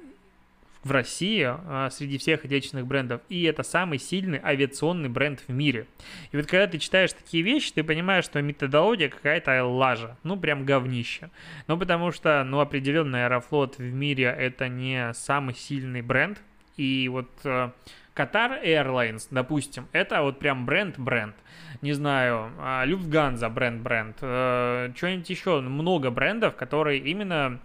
в 0.85 0.91
России 0.93 1.43
а, 1.47 1.91
среди 1.91 2.19
всех 2.19 2.45
отечественных 2.45 2.87
брендов, 2.87 3.23
и 3.29 3.43
это 3.45 3.63
самый 3.63 3.99
сильный 3.99 4.41
авиационный 4.43 5.09
бренд 5.09 5.41
в 5.47 5.53
мире. 5.53 5.87
И 6.31 6.37
вот 6.37 6.47
когда 6.47 6.67
ты 6.67 6.79
читаешь 6.79 7.13
такие 7.13 7.43
вещи, 7.43 7.73
ты 7.73 7.83
понимаешь, 7.83 8.25
что 8.25 8.41
методология 8.43 9.09
какая-то 9.09 9.65
лажа, 9.65 10.17
ну 10.23 10.37
прям 10.37 10.65
говнище. 10.65 11.31
Ну 11.67 11.79
потому 11.79 12.13
что, 12.13 12.45
ну 12.45 12.61
определенно 12.61 13.25
Аэрофлот 13.25 13.79
в 13.79 13.83
мире 13.83 14.25
это 14.25 14.69
не 14.69 15.13
самый 15.15 15.55
сильный 15.55 16.03
бренд, 16.03 16.41
и 16.77 17.09
вот 17.09 17.31
а, 17.45 17.73
Qatar 18.15 18.63
Airlines, 18.65 19.27
допустим, 19.31 19.89
это 19.93 20.23
вот 20.23 20.39
прям 20.39 20.67
бренд-бренд. 20.67 21.35
Не 21.83 21.93
знаю, 21.93 22.53
Люфтганза 22.85 23.49
бренд-бренд, 23.49 24.17
э, 24.21 24.93
что-нибудь 24.97 25.29
еще, 25.29 25.61
много 25.61 26.11
брендов, 26.11 26.55
которые 26.55 27.01
именно 27.01 27.59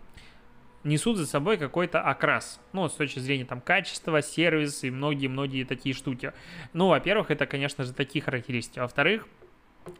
несут 0.83 1.17
за 1.17 1.25
собой 1.25 1.57
какой-то 1.57 2.01
окрас. 2.01 2.59
Ну, 2.73 2.87
с 2.87 2.93
точки 2.93 3.19
зрения 3.19 3.45
там 3.45 3.61
качества, 3.61 4.21
сервис 4.21 4.83
и 4.83 4.91
многие-многие 4.91 5.63
такие 5.63 5.93
штуки. 5.93 6.33
Ну, 6.73 6.87
во-первых, 6.87 7.31
это, 7.31 7.45
конечно 7.45 7.83
же, 7.83 7.93
такие 7.93 8.23
характеристики. 8.23 8.79
Во-вторых, 8.79 9.27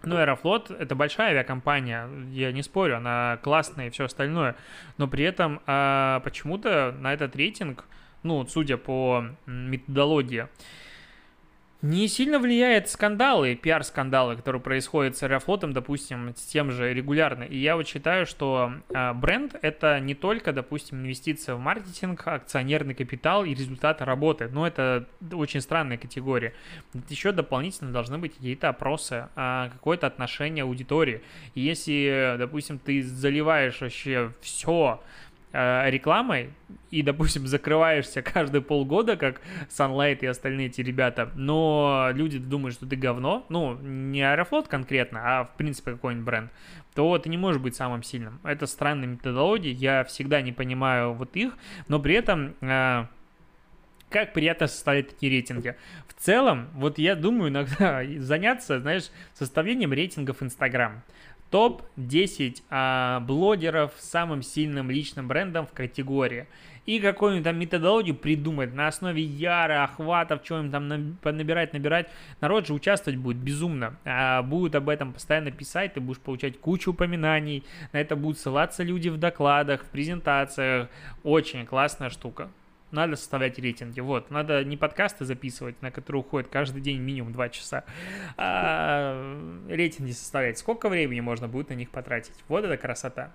ну, 0.03 0.17
Аэрофлот— 0.17 0.71
это 0.79 0.95
большая 0.95 1.31
авиакомпания, 1.31 2.07
я 2.31 2.51
не 2.51 2.61
спорю, 2.61 2.97
она 2.97 3.39
классная 3.41 3.87
и 3.87 3.89
все 3.89 4.05
остальное, 4.05 4.55
но 4.97 5.07
при 5.07 5.23
этом 5.23 5.61
а, 5.65 6.19
почему-то 6.21 6.95
на 6.99 7.13
этот 7.13 7.35
рейтинг, 7.35 7.85
ну, 8.23 8.45
судя 8.45 8.77
по 8.77 9.25
методологии, 9.45 10.47
Не 11.81 12.09
сильно 12.09 12.39
влияет 12.39 12.89
скандалы, 12.89 13.55
пиар-скандалы, 13.55 14.35
которые 14.35 14.61
происходят 14.61 15.15
с 15.15 15.23
Аэрофлотом, 15.23 15.71
допустим, 15.71 16.35
с 16.35 16.41
тем 16.41 16.71
же 16.71 16.93
регулярно. 16.93 17.43
И 17.43 17.57
я 17.57 17.77
вот 17.77 17.87
считаю, 17.87 18.25
что 18.25 18.73
э, 18.89 19.13
бренд— 19.13 19.55
это 19.61 20.01
не 20.01 20.13
только, 20.13 20.51
допустим, 20.51 20.97
инвестиция 20.99 21.55
в 21.55 21.59
маркетинг, 21.61 22.27
акционерный 22.27 22.95
капитал 22.95 23.45
и 23.45 23.53
результаты 23.53 24.03
работы. 24.03 24.49
Но 24.51 24.67
это 24.67 25.07
очень 25.31 25.61
странная 25.61 25.97
категория. 25.97 26.53
Еще 27.07 27.31
дополнительно 27.31 27.93
должны 27.93 28.17
быть 28.17 28.35
какие-то 28.35 28.67
опросы, 28.67 29.29
э, 29.37 29.69
какое-то 29.71 30.05
отношение 30.05 30.63
аудитории. 30.63 31.21
И 31.55 31.61
если, 31.61 32.35
допустим, 32.37 32.77
ты 32.77 33.01
заливаешь 33.01 33.79
вообще 33.79 34.33
все 34.41 35.01
рекламой 35.51 36.51
и, 36.91 37.01
допустим, 37.01 37.47
закрываешься 37.47 38.21
каждые 38.21 38.61
полгода, 38.61 39.17
как 39.17 39.41
Sunlight 39.69 40.19
и 40.21 40.25
остальные 40.25 40.67
эти 40.67 40.81
ребята, 40.81 41.31
но 41.35 42.09
люди 42.13 42.37
думают, 42.37 42.75
что 42.75 42.85
ты 42.85 42.95
говно, 42.95 43.45
ну, 43.49 43.75
не 43.75 44.21
Аэрофлот 44.21 44.67
конкретно, 44.67 45.21
а, 45.23 45.43
в 45.45 45.55
принципе, 45.55 45.91
какой-нибудь 45.91 46.25
бренд, 46.25 46.51
то 46.95 47.17
ты 47.17 47.29
не 47.29 47.37
можешь 47.37 47.61
быть 47.61 47.75
самым 47.75 48.03
сильным. 48.03 48.39
Это 48.43 48.67
странная 48.67 49.07
методология, 49.07 49.71
я 49.71 50.03
всегда 50.03 50.41
не 50.41 50.51
понимаю 50.51 51.13
вот 51.13 51.35
их, 51.35 51.57
но 51.87 51.99
при 51.99 52.15
этом... 52.15 52.55
Э, 52.61 53.05
как 54.09 54.33
приятно 54.33 54.65
составлять 54.65 55.09
такие 55.09 55.31
рейтинги. 55.31 55.75
В 56.07 56.15
целом, 56.19 56.69
вот 56.73 56.97
я 56.97 57.15
думаю 57.15 57.51
иногда 57.51 58.03
заняться, 58.17 58.79
знаешь, 58.79 59.11
составлением 59.35 59.93
рейтингов 59.93 60.41
Инстаграм 60.41 61.03
топ-10 61.51 62.63
а, 62.69 63.19
блогеров 63.21 63.93
с 63.97 64.09
самым 64.09 64.41
сильным 64.41 64.91
личным 64.91 65.27
брендом 65.27 65.65
в 65.65 65.71
категории. 65.71 66.47
И 66.85 66.99
какую-нибудь 66.99 67.43
там 67.43 67.59
методологию 67.59 68.15
придумать 68.15 68.73
на 68.73 68.87
основе 68.87 69.21
яра, 69.21 69.83
охватов, 69.83 70.41
что 70.43 70.59
им 70.59 70.71
там 70.71 70.87
набирать, 70.87 71.73
набирать. 71.73 72.09
Народ 72.41 72.65
же 72.65 72.73
участвовать 72.73 73.19
будет 73.19 73.37
безумно. 73.37 73.97
А, 74.05 74.41
будут 74.41 74.75
об 74.75 74.89
этом 74.89 75.13
постоянно 75.13 75.51
писать, 75.51 75.93
ты 75.93 76.01
будешь 76.01 76.19
получать 76.19 76.59
кучу 76.59 76.91
упоминаний. 76.91 77.63
На 77.93 78.01
это 78.01 78.15
будут 78.15 78.39
ссылаться 78.39 78.83
люди 78.83 79.09
в 79.09 79.17
докладах, 79.17 79.83
в 79.83 79.89
презентациях. 79.89 80.89
Очень 81.23 81.65
классная 81.65 82.09
штука 82.09 82.49
надо 82.91 83.15
составлять 83.15 83.59
рейтинги. 83.59 83.99
Вот, 83.99 84.31
надо 84.31 84.63
не 84.63 84.77
подкасты 84.77 85.25
записывать, 85.25 85.81
на 85.81 85.91
которые 85.91 86.21
уходит 86.21 86.49
каждый 86.49 86.81
день 86.81 86.99
минимум 86.99 87.31
2 87.31 87.49
часа, 87.49 87.83
а 88.37 89.65
рейтинги 89.67 90.11
составлять. 90.11 90.57
Сколько 90.57 90.89
времени 90.89 91.19
можно 91.19 91.47
будет 91.47 91.69
на 91.69 91.73
них 91.73 91.89
потратить? 91.89 92.33
Вот 92.47 92.65
это 92.65 92.77
красота. 92.77 93.33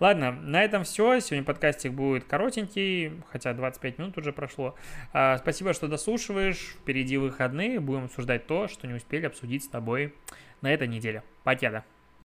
Ладно, 0.00 0.32
на 0.32 0.62
этом 0.62 0.84
все. 0.84 1.20
Сегодня 1.20 1.44
подкастик 1.44 1.92
будет 1.92 2.24
коротенький, 2.24 3.12
хотя 3.30 3.52
25 3.54 3.98
минут 3.98 4.18
уже 4.18 4.32
прошло. 4.32 4.74
А, 5.12 5.38
спасибо, 5.38 5.72
что 5.74 5.88
дослушиваешь. 5.88 6.76
Впереди 6.80 7.16
выходные. 7.16 7.80
Будем 7.80 8.06
обсуждать 8.06 8.46
то, 8.46 8.68
что 8.68 8.86
не 8.86 8.94
успели 8.94 9.26
обсудить 9.26 9.64
с 9.64 9.68
тобой 9.68 10.14
на 10.60 10.72
этой 10.72 10.88
неделе. 10.88 11.22
Покеда. 11.44 11.84